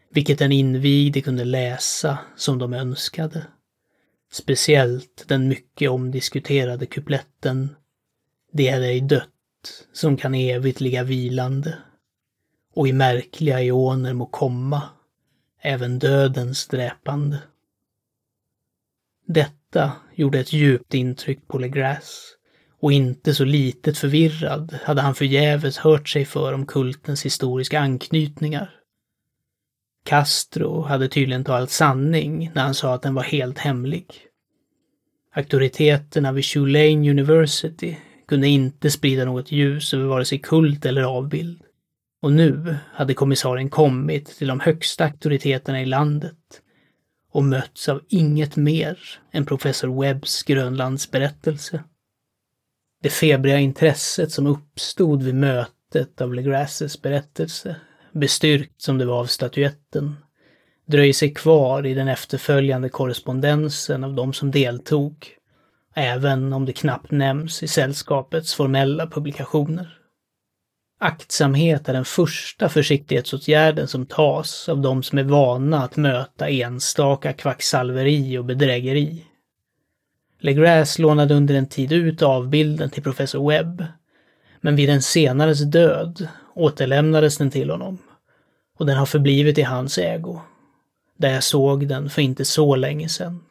vilket 0.10 0.40
den 0.40 0.52
invigde 0.52 1.22
kunde 1.22 1.44
läsa 1.44 2.18
som 2.36 2.60
de 2.60 2.74
önskade. 2.74 3.48
Speciellt 4.32 5.26
den 5.28 5.48
mycket 5.48 5.90
omdiskuterade 5.90 6.86
kupletten 6.86 7.76
Det 8.52 8.68
är 8.68 8.82
ej 8.82 9.02
dött 9.02 9.28
som 9.94 10.18
kan 10.18 10.36
evigt 10.36 10.82
ligga 10.82 11.04
vilande 11.04 11.78
och 12.74 12.88
i 12.88 12.94
märkliga 12.94 13.62
ioner 13.62 14.14
må 14.14 14.26
komma, 14.26 14.82
även 15.62 16.00
dödens 16.00 16.68
dräpande. 16.68 17.40
Detta 19.28 19.92
gjorde 20.16 20.40
ett 20.40 20.54
djupt 20.54 20.94
intryck 20.94 21.48
på 21.48 21.58
Legrasse 21.58 22.41
och 22.82 22.92
inte 22.92 23.34
så 23.34 23.46
litet 23.46 23.98
förvirrad 23.98 24.80
hade 24.84 25.02
han 25.02 25.16
förgäves 25.16 25.78
hört 25.78 26.10
sig 26.10 26.26
för 26.26 26.54
om 26.54 26.66
kultens 26.66 27.26
historiska 27.26 27.80
anknytningar. 27.80 28.70
Castro 30.06 30.82
hade 30.82 31.08
tydligen 31.08 31.44
talat 31.44 31.72
sanning 31.72 32.52
när 32.56 32.64
han 32.64 32.74
sa 32.74 32.94
att 32.94 33.02
den 33.02 33.14
var 33.14 33.24
helt 33.24 33.58
hemlig. 33.58 34.06
Auktoriteterna 35.34 36.32
vid 36.32 36.46
Tulane 36.46 37.10
University 37.10 37.98
kunde 38.28 38.48
inte 38.48 38.92
sprida 38.92 39.26
något 39.26 39.52
ljus 39.52 39.94
över 39.94 40.06
vare 40.06 40.26
sig 40.26 40.40
kult 40.40 40.86
eller 40.86 41.04
avbild. 41.04 41.62
Och 42.22 42.32
nu 42.32 42.78
hade 42.94 43.14
kommissarien 43.14 43.70
kommit 43.70 44.38
till 44.38 44.48
de 44.48 44.60
högsta 44.60 45.04
auktoriteterna 45.04 45.82
i 45.82 45.86
landet 45.86 46.62
och 47.32 47.44
mötts 47.44 47.90
av 47.90 48.02
inget 48.10 48.56
mer 48.56 49.00
än 49.32 49.46
professor 49.46 50.02
Webbs 50.02 50.44
Grönlandsberättelse. 50.44 51.84
Det 53.04 53.10
febriga 53.10 53.60
intresset 53.60 54.32
som 54.32 54.48
uppstod 54.48 55.24
vid 55.24 55.36
mötet 55.36 56.22
av 56.22 56.34
Legrasses 56.34 57.02
berättelse, 57.02 57.76
bestyrkt 58.12 58.82
som 58.82 58.98
det 58.98 59.06
var 59.06 59.20
av 59.20 59.26
statyetten, 59.26 60.16
dröjer 60.86 61.14
sig 61.14 61.34
kvar 61.34 61.86
i 61.86 61.94
den 61.94 62.08
efterföljande 62.08 62.90
korrespondensen 62.90 64.04
av 64.04 64.14
de 64.14 64.34
som 64.34 64.52
deltog, 64.52 65.28
även 65.96 66.54
om 66.54 66.66
det 66.66 66.74
knappt 66.74 67.12
nämns 67.12 67.64
i 67.64 67.68
sällskapets 67.68 68.54
formella 68.54 69.08
publikationer. 69.08 69.98
Aktsamhet 71.00 71.90
är 71.90 71.94
den 71.94 72.06
första 72.06 72.70
försiktighetsåtgärden 72.70 73.88
som 73.88 74.06
tas 74.06 74.70
av 74.70 74.82
de 74.82 75.04
som 75.04 75.18
är 75.18 75.24
vana 75.24 75.84
att 75.84 75.96
möta 75.96 76.50
enstaka 76.50 77.34
kvacksalveri 77.34 78.38
och 78.38 78.46
bedrägeri. 78.46 79.26
Legras 80.44 81.00
lånade 81.00 81.34
under 81.34 81.56
en 81.56 81.68
tid 81.68 81.92
ut 81.92 82.22
avbilden 82.22 82.90
till 82.90 83.04
professor 83.04 83.50
Webb. 83.50 83.86
Men 84.62 84.76
vid 84.76 84.90
den 84.90 85.02
senares 85.02 85.60
död 85.60 86.28
återlämnades 86.54 87.38
den 87.38 87.52
till 87.52 87.70
honom. 87.70 87.98
Och 88.78 88.86
den 88.86 88.98
har 88.98 89.06
förblivit 89.06 89.58
i 89.58 89.62
hans 89.62 89.98
ägo. 89.98 90.42
Där 91.18 91.34
jag 91.34 91.44
såg 91.44 91.88
den 91.88 92.10
för 92.10 92.22
inte 92.22 92.46
så 92.46 92.76
länge 92.76 93.10
sedan. 93.10 93.44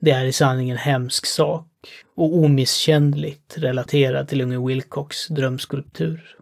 Det 0.00 0.10
är 0.10 0.24
i 0.24 0.32
sanning 0.32 0.70
en 0.70 0.76
hemsk 0.76 1.26
sak 1.26 1.68
och 2.14 2.36
omisskännligt 2.36 3.58
relaterad 3.58 4.28
till 4.28 4.40
unge 4.40 4.66
Wilcox 4.66 5.28
drömskulptur. 5.28 6.36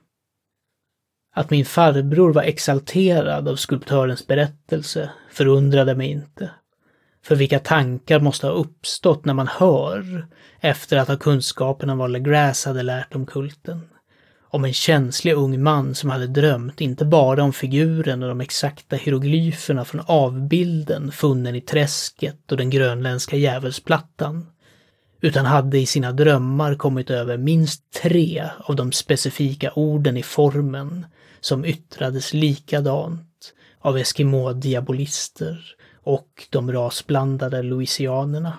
Att 1.35 1.51
min 1.51 1.65
farbror 1.65 2.33
var 2.33 2.43
exalterad 2.43 3.49
av 3.49 3.57
skulptörens 3.57 4.27
berättelse 4.27 5.11
förundrade 5.31 5.95
mig 5.95 6.11
inte. 6.11 6.51
För 7.25 7.37
vilka 7.37 7.59
tankar 7.59 8.21
måste 8.21 8.47
ha 8.47 8.55
uppstått 8.55 9.25
när 9.25 9.35
man 9.35 9.49
hör, 9.49 10.27
efter 10.61 10.97
att 10.97 11.09
ha 11.09 11.17
kunskapen 11.17 11.91
om 11.91 11.99
vad 11.99 12.11
LeGrasse 12.11 12.69
hade 12.69 12.83
lärt 12.83 13.15
om 13.15 13.27
kulten. 13.27 13.81
Om 14.51 14.65
en 14.65 14.73
känslig 14.73 15.33
ung 15.33 15.63
man 15.63 15.95
som 15.95 16.11
hade 16.11 16.27
drömt 16.27 16.81
inte 16.81 17.05
bara 17.05 17.43
om 17.43 17.53
figuren 17.53 18.23
och 18.23 18.29
de 18.29 18.41
exakta 18.41 18.97
hieroglyferna 18.97 19.85
från 19.85 20.03
avbilden 20.07 21.13
funnen 21.13 21.55
i 21.55 21.61
träsket 21.61 22.53
och 22.53 22.59
den 22.59 22.71
grönländska 22.71 23.37
djävulsplattan, 23.37 24.47
utan 25.21 25.47
hade 25.47 25.79
i 25.79 25.87
sina 25.87 26.13
drömmar 26.13 26.75
kommit 26.75 27.11
över 27.11 27.37
minst 27.37 27.83
tre 28.03 28.45
av 28.59 28.77
de 28.77 28.93
specifika 28.93 29.73
orden 29.73 30.17
i 30.17 30.23
formen 30.23 31.07
som 31.41 31.65
yttrades 31.65 32.35
likadant 32.35 33.32
av 33.79 33.99
Eskimo-diabolister 33.99 35.77
och 36.03 36.47
de 36.51 36.73
rasblandade 36.73 37.63
louisianerna. 37.63 38.59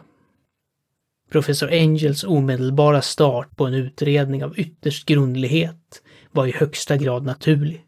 Professor 1.32 1.72
Angels 1.72 2.24
omedelbara 2.24 3.02
start 3.02 3.56
på 3.56 3.66
en 3.66 3.74
utredning 3.74 4.44
av 4.44 4.60
ytterst 4.60 5.06
grundlighet 5.06 6.02
var 6.32 6.48
i 6.48 6.52
högsta 6.52 6.98
grad 6.98 7.24
naturlig. 7.24 7.86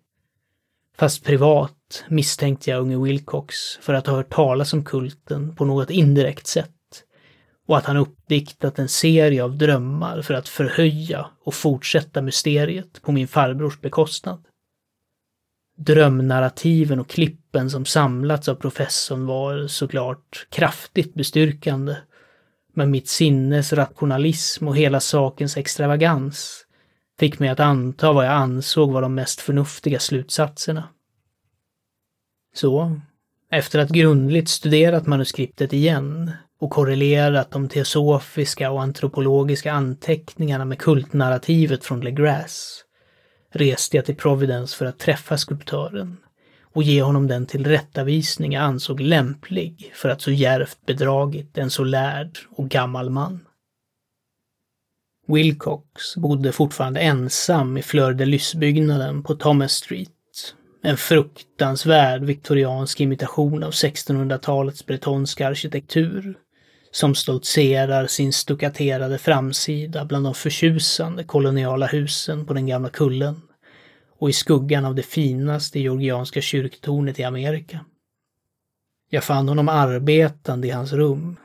Fast 0.97 1.23
privat 1.23 2.03
misstänkte 2.09 2.69
jag 2.69 2.81
unge 2.81 3.03
Wilcox 3.03 3.55
för 3.81 3.93
att 3.93 4.07
ha 4.07 4.15
hört 4.15 4.33
talas 4.33 4.73
om 4.73 4.83
kulten 4.85 5.55
på 5.55 5.65
något 5.65 5.89
indirekt 5.89 6.47
sätt 6.47 6.71
och 7.67 7.77
att 7.77 7.85
han 7.85 7.97
uppdiktat 7.97 8.79
en 8.79 8.89
serie 8.89 9.43
av 9.43 9.57
drömmar 9.57 10.21
för 10.21 10.33
att 10.33 10.49
förhöja 10.49 11.27
och 11.43 11.53
fortsätta 11.53 12.21
mysteriet 12.21 13.01
på 13.01 13.11
min 13.11 13.27
farbrors 13.27 13.81
bekostnad. 13.81 14.43
Drömnarrativen 15.75 16.99
och 16.99 17.09
klippen 17.09 17.69
som 17.69 17.85
samlats 17.85 18.47
av 18.49 18.55
professorn 18.55 19.25
var 19.25 19.67
såklart 19.67 20.47
kraftigt 20.49 21.13
bestyrkande. 21.13 21.95
Men 22.73 22.91
mitt 22.91 23.07
sinnes 23.07 23.73
rationalism 23.73 24.67
och 24.67 24.77
hela 24.77 24.99
sakens 24.99 25.57
extravagans 25.57 26.65
fick 27.19 27.39
mig 27.39 27.49
att 27.49 27.59
anta 27.59 28.13
vad 28.13 28.25
jag 28.25 28.33
ansåg 28.33 28.91
var 28.91 29.01
de 29.01 29.15
mest 29.15 29.41
förnuftiga 29.41 29.99
slutsatserna. 29.99 30.83
Så, 32.55 33.01
efter 33.51 33.79
att 33.79 33.89
grundligt 33.89 34.49
studerat 34.49 35.07
manuskriptet 35.07 35.73
igen 35.73 36.31
och 36.59 36.69
korrelerat 36.69 37.51
de 37.51 37.69
teosofiska 37.69 38.71
och 38.71 38.81
antropologiska 38.81 39.71
anteckningarna 39.71 40.65
med 40.65 40.79
kultnarrativet 40.79 41.85
från 41.85 42.01
Legras, 42.01 42.84
reste 43.55 43.97
jag 43.97 44.05
till 44.05 44.15
Providence 44.15 44.77
för 44.77 44.85
att 44.85 44.99
träffa 44.99 45.37
skulptören 45.37 46.17
och 46.73 46.83
ge 46.83 47.01
honom 47.01 47.27
den 47.27 47.45
tillrättavisning 47.45 48.53
jag 48.53 48.63
ansåg 48.63 49.01
lämplig 49.01 49.91
för 49.95 50.09
att 50.09 50.21
så 50.21 50.31
djärvt 50.31 50.77
bedragit 50.85 51.57
en 51.57 51.69
så 51.69 51.83
lärd 51.83 52.37
och 52.49 52.69
gammal 52.69 53.09
man. 53.09 53.39
Wilcox 55.27 56.15
bodde 56.15 56.51
fortfarande 56.51 56.99
ensam 56.99 57.77
i 57.77 57.81
Fleur 57.81 58.13
de 58.13 58.25
Lys-byggnaden 58.25 59.23
på 59.23 59.35
Thomas 59.35 59.73
Street. 59.73 60.09
En 60.83 60.97
fruktansvärd 60.97 62.23
viktoriansk 62.23 63.01
imitation 63.01 63.63
av 63.63 63.71
1600-talets 63.71 64.85
bretonska 64.85 65.47
arkitektur 65.47 66.37
som 66.95 67.15
stoltserar 67.15 68.07
sin 68.07 68.33
stuckaterade 68.33 69.17
framsida 69.17 70.05
bland 70.05 70.25
de 70.25 70.33
förtjusande 70.33 71.23
koloniala 71.23 71.85
husen 71.85 72.45
på 72.45 72.53
den 72.53 72.67
gamla 72.67 72.89
kullen 72.89 73.41
och 74.19 74.29
i 74.29 74.33
skuggan 74.33 74.85
av 74.85 74.95
det 74.95 75.03
finaste 75.03 75.79
georgianska 75.79 76.41
kyrktornet 76.41 77.19
i 77.19 77.23
Amerika. 77.23 77.85
Jag 79.09 79.23
fann 79.23 79.49
honom 79.49 79.69
arbetande 79.69 80.67
i 80.67 80.71
hans 80.71 80.93
rum 80.93 81.35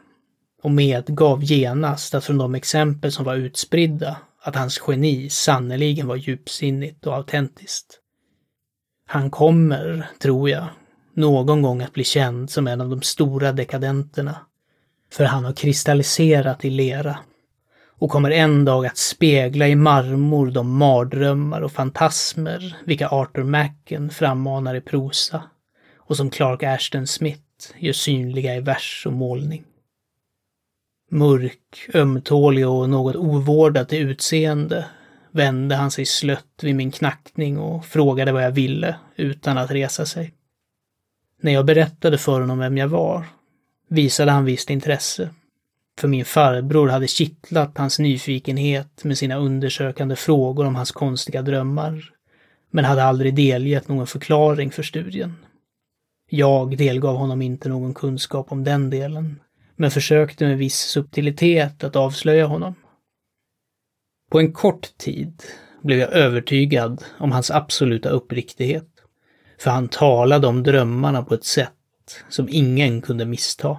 och 0.62 0.70
medgav 0.70 1.44
genast 1.44 2.14
att 2.14 2.24
från 2.24 2.38
de 2.38 2.54
exempel 2.54 3.12
som 3.12 3.24
var 3.24 3.34
utspridda 3.34 4.16
att 4.42 4.56
hans 4.56 4.82
geni 4.88 5.30
sannerligen 5.30 6.06
var 6.06 6.16
djupsinnigt 6.16 7.06
och 7.06 7.16
autentiskt. 7.16 7.98
Han 9.06 9.30
kommer, 9.30 10.10
tror 10.18 10.50
jag, 10.50 10.66
någon 11.14 11.62
gång 11.62 11.82
att 11.82 11.92
bli 11.92 12.04
känd 12.04 12.50
som 12.50 12.66
en 12.66 12.80
av 12.80 12.88
de 12.88 13.02
stora 13.02 13.52
dekadenterna 13.52 14.46
för 15.12 15.24
han 15.24 15.44
har 15.44 15.52
kristalliserat 15.52 16.64
i 16.64 16.70
lera 16.70 17.18
och 18.00 18.10
kommer 18.10 18.30
en 18.30 18.64
dag 18.64 18.86
att 18.86 18.96
spegla 18.96 19.68
i 19.68 19.76
marmor 19.76 20.50
de 20.50 20.76
mardrömmar 20.76 21.60
och 21.60 21.72
fantasmer 21.72 22.76
vilka 22.84 23.08
Arthur 23.08 23.44
Macken 23.44 24.10
frammanar 24.10 24.74
i 24.74 24.80
prosa 24.80 25.42
och 25.96 26.16
som 26.16 26.30
Clark 26.30 26.62
Ashton 26.62 27.06
Smith 27.06 27.42
gör 27.78 27.92
synliga 27.92 28.56
i 28.56 28.60
vers 28.60 29.02
och 29.06 29.12
målning. 29.12 29.64
Mörk, 31.10 31.88
ömtålig 31.94 32.68
och 32.68 32.88
något 32.88 33.16
ovårdad 33.16 33.88
till 33.88 34.10
utseende 34.10 34.84
vände 35.30 35.74
han 35.74 35.90
sig 35.90 36.06
slött 36.06 36.60
vid 36.62 36.74
min 36.74 36.90
knackning 36.90 37.58
och 37.58 37.84
frågade 37.84 38.32
vad 38.32 38.44
jag 38.44 38.50
ville 38.50 38.96
utan 39.16 39.58
att 39.58 39.70
resa 39.70 40.06
sig. 40.06 40.34
När 41.40 41.52
jag 41.52 41.66
berättade 41.66 42.18
för 42.18 42.40
honom 42.40 42.58
vem 42.58 42.78
jag 42.78 42.88
var 42.88 43.24
visade 43.90 44.30
han 44.30 44.44
visst 44.44 44.70
intresse. 44.70 45.30
För 45.98 46.08
min 46.08 46.24
farbror 46.24 46.88
hade 46.88 47.06
kittlat 47.06 47.78
hans 47.78 47.98
nyfikenhet 47.98 49.04
med 49.04 49.18
sina 49.18 49.36
undersökande 49.36 50.16
frågor 50.16 50.66
om 50.66 50.74
hans 50.74 50.92
konstiga 50.92 51.42
drömmar, 51.42 52.10
men 52.70 52.84
hade 52.84 53.04
aldrig 53.04 53.34
delgett 53.34 53.88
någon 53.88 54.06
förklaring 54.06 54.70
för 54.70 54.82
studien. 54.82 55.34
Jag 56.30 56.76
delgav 56.76 57.16
honom 57.16 57.42
inte 57.42 57.68
någon 57.68 57.94
kunskap 57.94 58.52
om 58.52 58.64
den 58.64 58.90
delen, 58.90 59.40
men 59.76 59.90
försökte 59.90 60.46
med 60.46 60.58
viss 60.58 60.78
subtilitet 60.78 61.84
att 61.84 61.96
avslöja 61.96 62.46
honom. 62.46 62.74
På 64.30 64.40
en 64.40 64.52
kort 64.52 64.98
tid 64.98 65.42
blev 65.82 65.98
jag 65.98 66.12
övertygad 66.12 67.04
om 67.18 67.32
hans 67.32 67.50
absoluta 67.50 68.08
uppriktighet, 68.08 68.88
för 69.58 69.70
han 69.70 69.88
talade 69.88 70.46
om 70.46 70.62
drömmarna 70.62 71.22
på 71.22 71.34
ett 71.34 71.44
sätt 71.44 71.79
som 72.28 72.48
ingen 72.50 73.02
kunde 73.02 73.24
missta. 73.24 73.78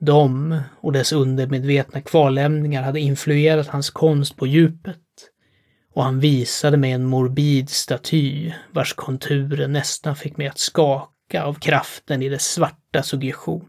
De 0.00 0.60
och 0.80 0.92
dess 0.92 1.12
undermedvetna 1.12 2.00
kvarlämningar 2.00 2.82
hade 2.82 3.00
influerat 3.00 3.66
hans 3.66 3.90
konst 3.90 4.36
på 4.36 4.46
djupet 4.46 4.98
och 5.94 6.04
han 6.04 6.20
visade 6.20 6.76
mig 6.76 6.92
en 6.92 7.04
morbid 7.04 7.70
staty 7.70 8.52
vars 8.72 8.94
konturer 8.94 9.68
nästan 9.68 10.16
fick 10.16 10.36
mig 10.36 10.46
att 10.46 10.58
skaka 10.58 11.44
av 11.44 11.54
kraften 11.54 12.22
i 12.22 12.28
dess 12.28 12.52
svarta 12.52 13.02
suggestion. 13.02 13.68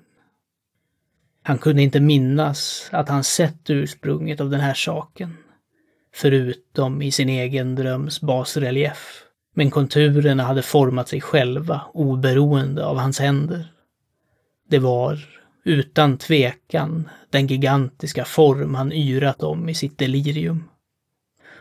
Han 1.43 1.57
kunde 1.57 1.81
inte 1.81 1.99
minnas 1.99 2.89
att 2.91 3.09
han 3.09 3.23
sett 3.23 3.69
ursprunget 3.69 4.41
av 4.41 4.49
den 4.49 4.59
här 4.59 4.73
saken, 4.73 5.37
förutom 6.15 7.01
i 7.01 7.11
sin 7.11 7.29
egen 7.29 7.75
dröms 7.75 8.21
basrelief. 8.21 9.23
Men 9.55 9.71
konturerna 9.71 10.43
hade 10.43 10.61
format 10.61 11.09
sig 11.09 11.21
själva 11.21 11.81
oberoende 11.93 12.85
av 12.85 12.97
hans 12.97 13.19
händer. 13.19 13.71
Det 14.69 14.79
var, 14.79 15.19
utan 15.65 16.17
tvekan, 16.17 17.09
den 17.29 17.47
gigantiska 17.47 18.25
form 18.25 18.75
han 18.75 18.93
yrat 18.93 19.43
om 19.43 19.69
i 19.69 19.73
sitt 19.73 19.97
delirium. 19.97 20.63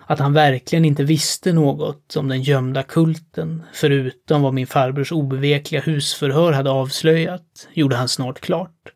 Att 0.07 0.19
han 0.19 0.33
verkligen 0.33 0.85
inte 0.85 1.05
visste 1.05 1.53
något 1.53 2.17
om 2.17 2.29
den 2.29 2.43
gömda 2.43 2.83
kulten, 2.83 3.63
förutom 3.73 4.43
vad 4.43 4.55
min 4.55 4.67
farbrors 4.67 5.13
obevekliga 5.13 5.81
husförhör 5.81 6.53
hade 6.53 6.71
avslöjat, 6.71 7.69
gjorde 7.73 7.97
han 7.97 8.09
snart 8.09 8.41
klart. 8.41 8.93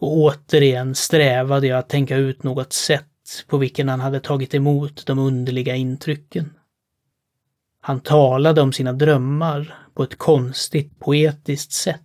Och 0.00 0.16
återigen 0.16 0.94
strävade 0.94 1.66
jag 1.66 1.78
att 1.78 1.88
tänka 1.88 2.16
ut 2.16 2.42
något 2.42 2.72
sätt 2.72 3.04
på 3.46 3.58
vilken 3.58 3.88
han 3.88 4.00
hade 4.00 4.20
tagit 4.20 4.54
emot 4.54 5.06
de 5.06 5.18
underliga 5.18 5.76
intrycken. 5.76 6.57
Han 7.80 8.00
talade 8.00 8.60
om 8.60 8.72
sina 8.72 8.92
drömmar 8.92 9.74
på 9.94 10.02
ett 10.02 10.18
konstigt 10.18 10.98
poetiskt 10.98 11.72
sätt. 11.72 12.02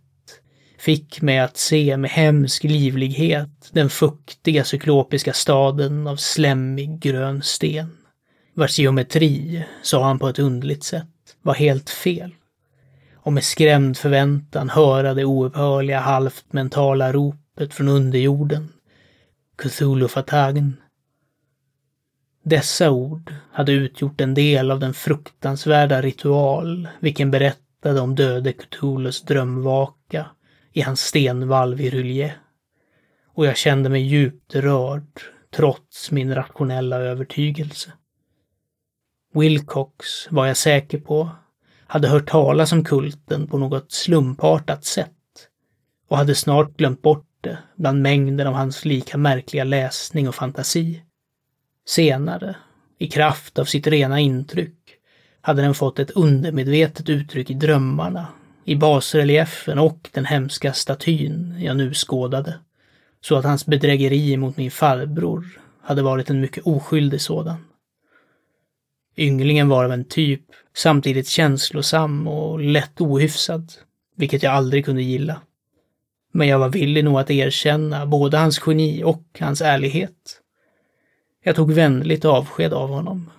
Fick 0.80 1.22
mig 1.22 1.40
att 1.40 1.58
se 1.58 1.98
med 1.98 2.12
hemsk 2.12 2.64
livlighet 2.64 3.70
den 3.72 3.90
fuktiga 3.90 4.64
cyklopiska 4.64 5.34
staden 5.34 6.08
av 6.08 6.16
slemmig 6.16 7.00
grön 7.00 7.42
sten. 7.42 7.98
Vars 8.54 8.80
geometri, 8.80 9.64
sa 9.82 10.04
han 10.04 10.20
på 10.20 10.28
ett 10.28 10.40
underligt 10.40 10.84
sätt, 10.84 11.08
var 11.42 11.54
helt 11.54 11.90
fel. 11.90 12.32
Och 13.16 13.34
med 13.34 13.44
skrämd 13.44 13.98
förväntan 13.98 14.70
höra 14.70 15.14
det 15.14 15.26
oupphörliga 15.26 16.00
halvt 16.00 16.54
mentala 16.54 17.14
ropet 17.14 17.74
från 17.74 17.88
underjorden 17.88 18.70
Cthulhu 19.58 20.08
Fatagn 20.08 20.74
dessa 22.46 22.92
ord 22.92 23.34
hade 23.52 23.72
utgjort 23.72 24.22
en 24.22 24.34
del 24.34 24.72
av 24.72 24.80
den 24.80 24.94
fruktansvärda 24.94 26.02
ritual 26.02 26.88
vilken 27.00 27.32
berättade 27.32 28.02
om 28.02 28.16
döde 28.16 28.54
Cthulhus 28.54 29.22
drömvaka 29.22 30.26
i 30.72 30.82
hans 30.82 31.02
stenvalv 31.02 31.82
i 31.82 31.90
Rylje. 31.90 32.36
Och 33.34 33.46
jag 33.46 33.58
kände 33.58 33.90
mig 33.90 34.02
djupt 34.02 34.56
rörd 34.56 35.22
trots 35.56 36.12
min 36.12 36.36
rationella 36.36 36.98
övertygelse. 36.98 37.92
Wilcox, 39.34 40.06
var 40.30 40.46
jag 40.46 40.58
säker 40.58 41.00
på, 41.00 41.30
hade 41.88 42.08
hört 42.08 42.30
talas 42.30 42.72
om 42.72 42.84
kulten 42.84 43.48
på 43.48 43.58
något 43.58 43.92
slumpartat 43.92 44.86
sätt 44.86 45.12
och 46.10 46.18
hade 46.18 46.36
snart 46.36 46.78
glömt 46.78 47.02
bort 47.02 47.28
det 47.42 47.58
bland 47.76 48.02
mängden 48.02 48.48
av 48.48 48.54
hans 48.54 48.86
lika 48.86 49.18
märkliga 49.18 49.64
läsning 49.64 50.28
och 50.28 50.36
fantasi. 50.36 51.04
Senare, 51.86 52.56
i 52.98 53.08
kraft 53.08 53.60
av 53.60 53.66
sitt 53.66 53.88
rena 53.88 54.20
intryck, 54.20 54.76
hade 55.42 55.62
den 55.62 55.74
fått 55.74 56.00
ett 56.00 56.12
undermedvetet 56.12 57.10
uttryck 57.10 57.50
i 57.50 57.54
drömmarna, 57.54 58.28
i 58.66 58.76
basreliefen 58.76 59.80
och 59.80 60.10
den 60.12 60.26
hemska 60.26 60.74
statyn 60.74 61.56
jag 61.60 61.78
nu 61.78 61.94
skådade. 61.94 62.60
Så 63.22 63.36
att 63.36 63.46
hans 63.46 63.66
bedrägeri 63.66 64.38
mot 64.38 64.58
min 64.58 64.72
farbror 64.72 65.46
hade 65.82 66.02
varit 66.02 66.30
en 66.30 66.42
mycket 66.42 66.68
oskyldig 66.68 67.22
sådan. 67.22 67.66
Ynglingen 69.18 69.70
var 69.70 69.86
av 69.86 69.92
en 69.92 70.06
typ, 70.06 70.46
samtidigt 70.76 71.28
känslosam 71.28 72.28
och 72.28 72.60
lätt 72.60 73.02
ohyfsad, 73.02 73.74
vilket 74.16 74.44
jag 74.44 74.54
aldrig 74.54 74.86
kunde 74.86 75.04
gilla. 75.04 75.42
Men 76.32 76.48
jag 76.48 76.60
var 76.60 76.70
villig 76.70 77.06
nog 77.06 77.20
att 77.20 77.32
erkänna 77.32 78.06
både 78.06 78.38
hans 78.38 78.62
geni 78.68 79.04
och 79.04 79.24
hans 79.40 79.62
ärlighet. 79.62 80.40
Jag 81.44 81.56
tog 81.56 81.72
vänligt 81.72 82.26
avsked 82.26 82.74
av 82.74 82.90
honom 82.90 83.30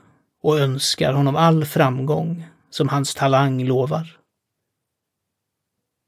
och 0.42 0.58
önskar 0.58 1.12
honom 1.12 1.36
all 1.36 1.64
framgång 1.64 2.46
som 2.70 2.88
hans 2.88 3.14
talang 3.14 3.64
lovar. 3.64 4.16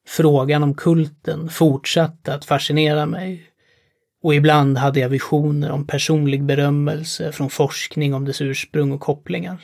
Frågan 0.08 0.62
om 0.62 0.74
kulten 0.74 1.48
fortsatte 1.48 2.34
att 2.34 2.44
fascinera 2.44 3.06
mig 3.06 3.50
och 4.22 4.34
ibland 4.34 4.78
hade 4.78 5.00
jag 5.00 5.08
visioner 5.08 5.70
om 5.70 5.86
personlig 5.86 6.44
berömmelse 6.44 7.32
från 7.32 7.50
forskning 7.50 8.14
om 8.14 8.24
dess 8.24 8.40
ursprung 8.40 8.92
och 8.92 9.00
kopplingar. 9.00 9.62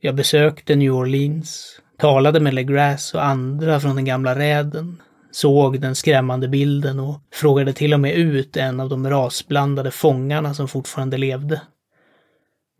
Jag 0.00 0.14
besökte 0.14 0.76
New 0.76 0.92
Orleans, 0.92 1.80
talade 1.98 2.40
med 2.40 2.54
LeGrasse 2.54 3.16
och 3.16 3.24
andra 3.24 3.80
från 3.80 3.96
den 3.96 4.04
gamla 4.04 4.38
räden, 4.38 5.02
såg 5.36 5.80
den 5.80 5.94
skrämmande 5.94 6.48
bilden 6.48 7.00
och 7.00 7.20
frågade 7.32 7.72
till 7.72 7.94
och 7.94 8.00
med 8.00 8.14
ut 8.14 8.56
en 8.56 8.80
av 8.80 8.88
de 8.88 9.10
rasblandade 9.10 9.90
fångarna 9.90 10.54
som 10.54 10.68
fortfarande 10.68 11.18
levde. 11.18 11.62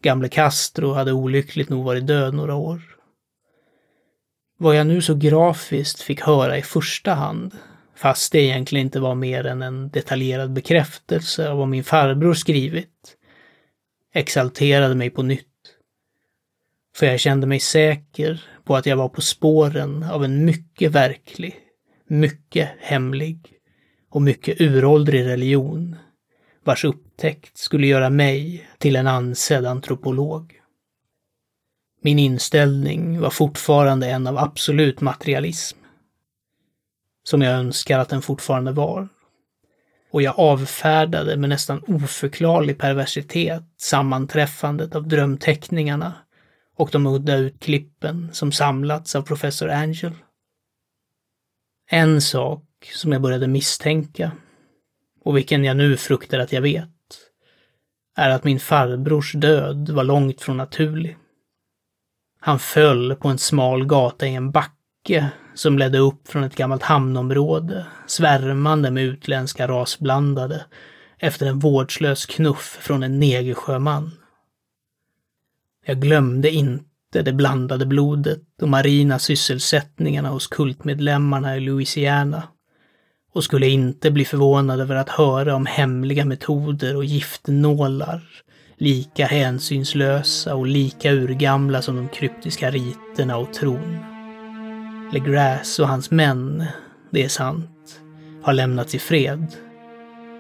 Gamle 0.03 0.29
Castro 0.29 0.93
hade 0.93 1.13
olyckligt 1.13 1.69
nog 1.69 1.85
varit 1.85 2.07
död 2.07 2.35
några 2.35 2.55
år. 2.55 2.83
Vad 4.59 4.77
jag 4.77 4.87
nu 4.87 5.03
så 5.03 5.15
grafiskt 5.15 6.01
fick 6.01 6.21
höra 6.21 6.59
i 6.59 6.63
första 6.63 7.15
hand 7.15 7.55
fast 7.97 8.33
det 8.33 8.41
egentligen 8.41 8.87
inte 8.87 9.01
var 9.01 9.15
mer 9.15 9.47
än 9.47 9.63
en 9.63 9.89
detaljerad 9.89 10.53
bekräftelse 10.53 11.51
av 11.51 11.59
vad 11.59 11.69
min 11.69 11.85
farbror 11.85 12.35
skrivit, 12.35 13.17
exalterade 14.15 14.95
mig 14.95 15.11
på 15.11 15.23
nytt. 15.23 15.47
För 16.97 17.07
jag 17.07 17.21
kände 17.21 17.47
mig 17.47 17.61
säker 17.61 18.45
på 18.65 18.77
att 18.77 18.87
jag 18.87 18.97
var 18.97 19.09
på 19.09 19.21
spåren 19.21 20.03
av 20.03 20.25
en 20.25 20.45
mycket 20.45 20.93
verklig, 20.93 21.63
mycket 22.07 22.71
hemlig 22.81 23.53
och 24.11 24.23
mycket 24.23 24.61
uråldrig 24.61 25.25
religion 25.25 25.97
vars 26.65 26.85
upptäckt 26.85 27.59
skulle 27.59 27.87
göra 27.87 28.11
mig 28.11 28.69
till 28.79 28.97
en 28.97 29.07
ansedd 29.07 29.67
antropolog. 29.67 30.61
Min 32.03 32.19
inställning 32.19 33.21
var 33.21 33.31
fortfarande 33.31 34.11
en 34.11 34.27
av 34.27 34.39
absolut 34.39 35.01
materialism 35.01 35.79
som 37.23 37.43
jag 37.43 37.53
önskar 37.55 37.99
att 37.99 38.09
den 38.09 38.23
fortfarande 38.23 38.73
var. 38.73 39.09
Och 40.11 40.23
jag 40.23 40.39
avfärdade 40.39 41.37
med 41.37 41.49
nästan 41.49 41.83
oförklarlig 41.87 42.79
perversitet 42.79 43.63
sammanträffandet 43.77 44.95
av 44.95 45.09
drömteckningarna 45.09 46.15
och 46.77 46.89
de 46.93 47.07
udda 47.07 47.37
utklippen 47.37 48.29
som 48.33 48.53
samlats 48.53 49.17
av 49.17 49.23
professor 49.23 49.71
Angel. 49.71 50.13
En 51.89 52.21
sak 52.21 52.63
som 52.95 53.13
jag 53.13 53.23
började 53.23 53.47
misstänka, 53.47 54.33
och 55.25 55.37
vilken 55.37 55.65
jag 55.65 55.77
nu 55.77 55.97
fruktar 55.97 56.39
att 56.39 56.53
jag 56.53 56.63
vet, 56.63 56.89
är 58.17 58.31
att 58.31 58.45
min 58.45 58.61
farbrors 58.61 59.33
död 59.33 59.91
var 59.91 60.05
långt 60.05 60.41
från 60.41 60.57
naturlig. 60.57 61.17
Han 62.41 62.59
föll 62.59 63.17
på 63.17 63.29
en 63.29 63.39
smal 63.39 63.87
gata 63.87 64.27
i 64.27 64.35
en 64.35 64.51
backe 64.51 65.31
som 65.55 65.79
ledde 65.79 65.99
upp 65.99 66.29
från 66.29 66.45
ett 66.45 66.57
gammalt 66.57 66.83
hamnområde, 66.83 67.87
svärmande 68.07 68.91
med 68.91 69.05
utländska 69.05 69.69
rasblandade, 69.69 70.65
efter 71.19 71.47
en 71.47 71.59
vårdslös 71.59 72.27
knuff 72.27 72.79
från 72.81 73.03
en 73.03 73.19
negersjöman. 73.19 74.11
Jag 75.85 76.01
glömde 76.01 76.51
inte 76.51 76.96
det 77.23 77.33
blandade 77.33 77.87
blodet 77.87 78.43
och 78.63 78.69
marina 78.69 79.19
sysselsättningarna 79.19 80.29
hos 80.29 80.47
kultmedlemmarna 80.47 81.57
i 81.57 81.61
Louisiana 81.61 82.43
och 83.33 83.45
skulle 83.45 83.69
inte 83.69 84.11
bli 84.11 84.25
förvånad 84.25 84.81
över 84.81 84.97
att 84.97 85.09
höra 85.09 85.55
om 85.55 85.67
hemliga 85.67 86.25
metoder 86.25 86.97
och 86.97 87.05
giftnålar, 87.05 88.23
lika 88.77 89.27
hänsynslösa 89.27 90.55
och 90.55 90.67
lika 90.67 91.13
urgamla 91.13 91.83
som 91.83 91.97
de 91.97 92.09
kryptiska 92.09 92.71
riterna 92.71 93.37
och 93.37 93.53
tron. 93.53 93.99
LeGrasse 95.13 95.83
och 95.83 95.89
hans 95.89 96.11
män, 96.11 96.65
det 97.11 97.25
är 97.25 97.29
sant, 97.29 98.01
har 98.43 98.53
lämnats 98.53 98.95
i 98.95 98.99
fred. 98.99 99.47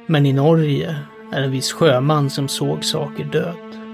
Men 0.06 0.26
i 0.26 0.32
Norge 0.32 0.96
är 1.32 1.42
en 1.42 1.50
viss 1.50 1.72
sjöman 1.72 2.30
som 2.30 2.48
såg 2.48 2.84
saker 2.84 3.24
död. 3.24 3.85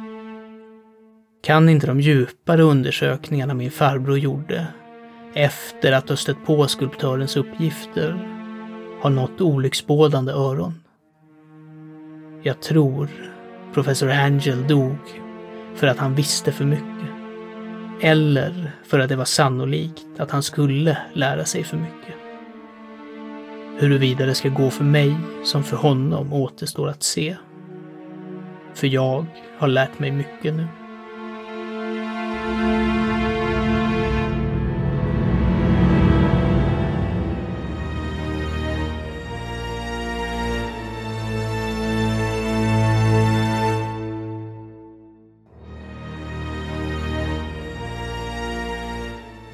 Kan 1.43 1.69
inte 1.69 1.87
de 1.87 2.01
djupare 2.01 2.63
undersökningarna 2.63 3.55
min 3.55 3.71
farbror 3.71 4.19
gjorde, 4.19 4.67
efter 5.35 5.93
att 5.93 6.09
ha 6.09 6.17
stött 6.17 6.45
på 6.47 6.67
skulptörens 6.67 7.37
uppgifter, 7.37 8.29
ha 9.03 9.11
nått 9.11 9.41
olycksbådande 9.41 10.33
öron? 10.33 10.75
Jag 12.43 12.61
tror 12.61 13.09
professor 13.75 14.11
Angel 14.11 14.67
dog 14.69 14.97
för 15.75 15.87
att 15.87 15.99
han 15.99 16.15
visste 16.15 16.53
för 16.53 16.65
mycket. 16.65 17.09
Eller 18.01 18.73
för 18.85 18.99
att 18.99 19.09
det 19.09 19.17
var 19.17 19.25
sannolikt 19.25 20.07
att 20.19 20.31
han 20.31 20.43
skulle 20.43 20.99
lära 21.15 21.45
sig 21.45 21.65
för 21.65 21.77
mycket. 21.77 22.15
Huruvida 23.79 24.27
det 24.27 24.35
ska 24.35 24.49
gå 24.49 24.71
för 24.71 24.85
mig 24.85 25.17
som 25.45 25.65
för 25.65 25.77
honom 25.77 26.33
återstår 26.33 26.89
att 26.89 27.03
se. 27.03 27.37
För 28.75 28.87
jag 28.87 29.27
har 29.59 29.69
lärt 29.69 29.99
mig 29.99 30.11
mycket 30.11 30.55
nu. 30.55 30.67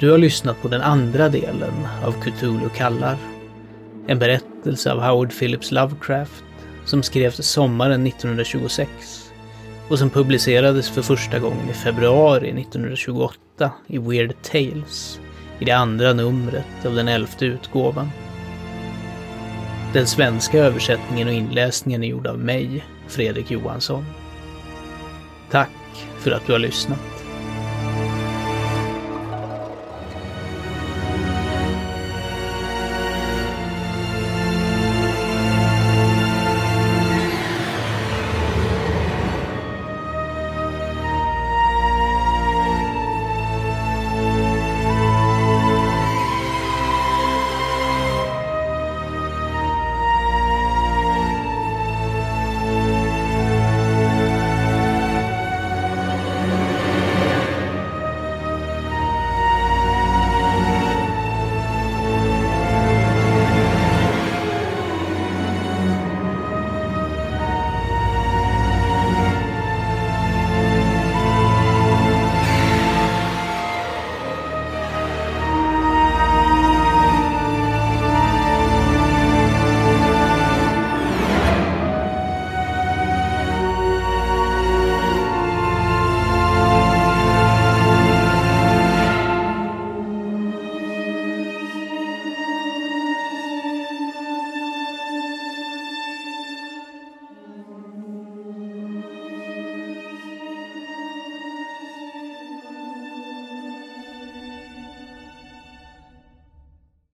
Du 0.00 0.10
har 0.10 0.18
lyssnat 0.18 0.62
på 0.62 0.68
den 0.68 0.80
andra 0.80 1.28
delen 1.28 1.86
av 2.04 2.12
Cthulhu 2.12 2.68
kallar. 2.68 3.16
En 4.06 4.18
berättelse 4.18 4.92
av 4.92 5.00
Howard 5.00 5.32
Phillips 5.38 5.70
Lovecraft 5.70 6.44
som 6.84 7.02
skrevs 7.02 7.46
sommaren 7.46 8.06
1926 8.06 9.27
och 9.88 9.98
som 9.98 10.10
publicerades 10.10 10.90
för 10.90 11.02
första 11.02 11.38
gången 11.38 11.70
i 11.70 11.72
februari 11.72 12.48
1928 12.48 13.72
i 13.86 13.98
Weird 13.98 14.42
Tales 14.42 15.20
i 15.58 15.64
det 15.64 15.72
andra 15.72 16.12
numret 16.12 16.86
av 16.86 16.94
den 16.94 17.08
elfte 17.08 17.46
utgåvan. 17.46 18.10
Den 19.92 20.06
svenska 20.06 20.58
översättningen 20.58 21.28
och 21.28 21.34
inläsningen 21.34 22.04
är 22.04 22.08
gjord 22.08 22.26
av 22.26 22.38
mig, 22.38 22.84
Fredrik 23.08 23.50
Johansson. 23.50 24.04
Tack 25.50 25.70
för 26.18 26.30
att 26.30 26.46
du 26.46 26.52
har 26.52 26.58
lyssnat. 26.58 27.17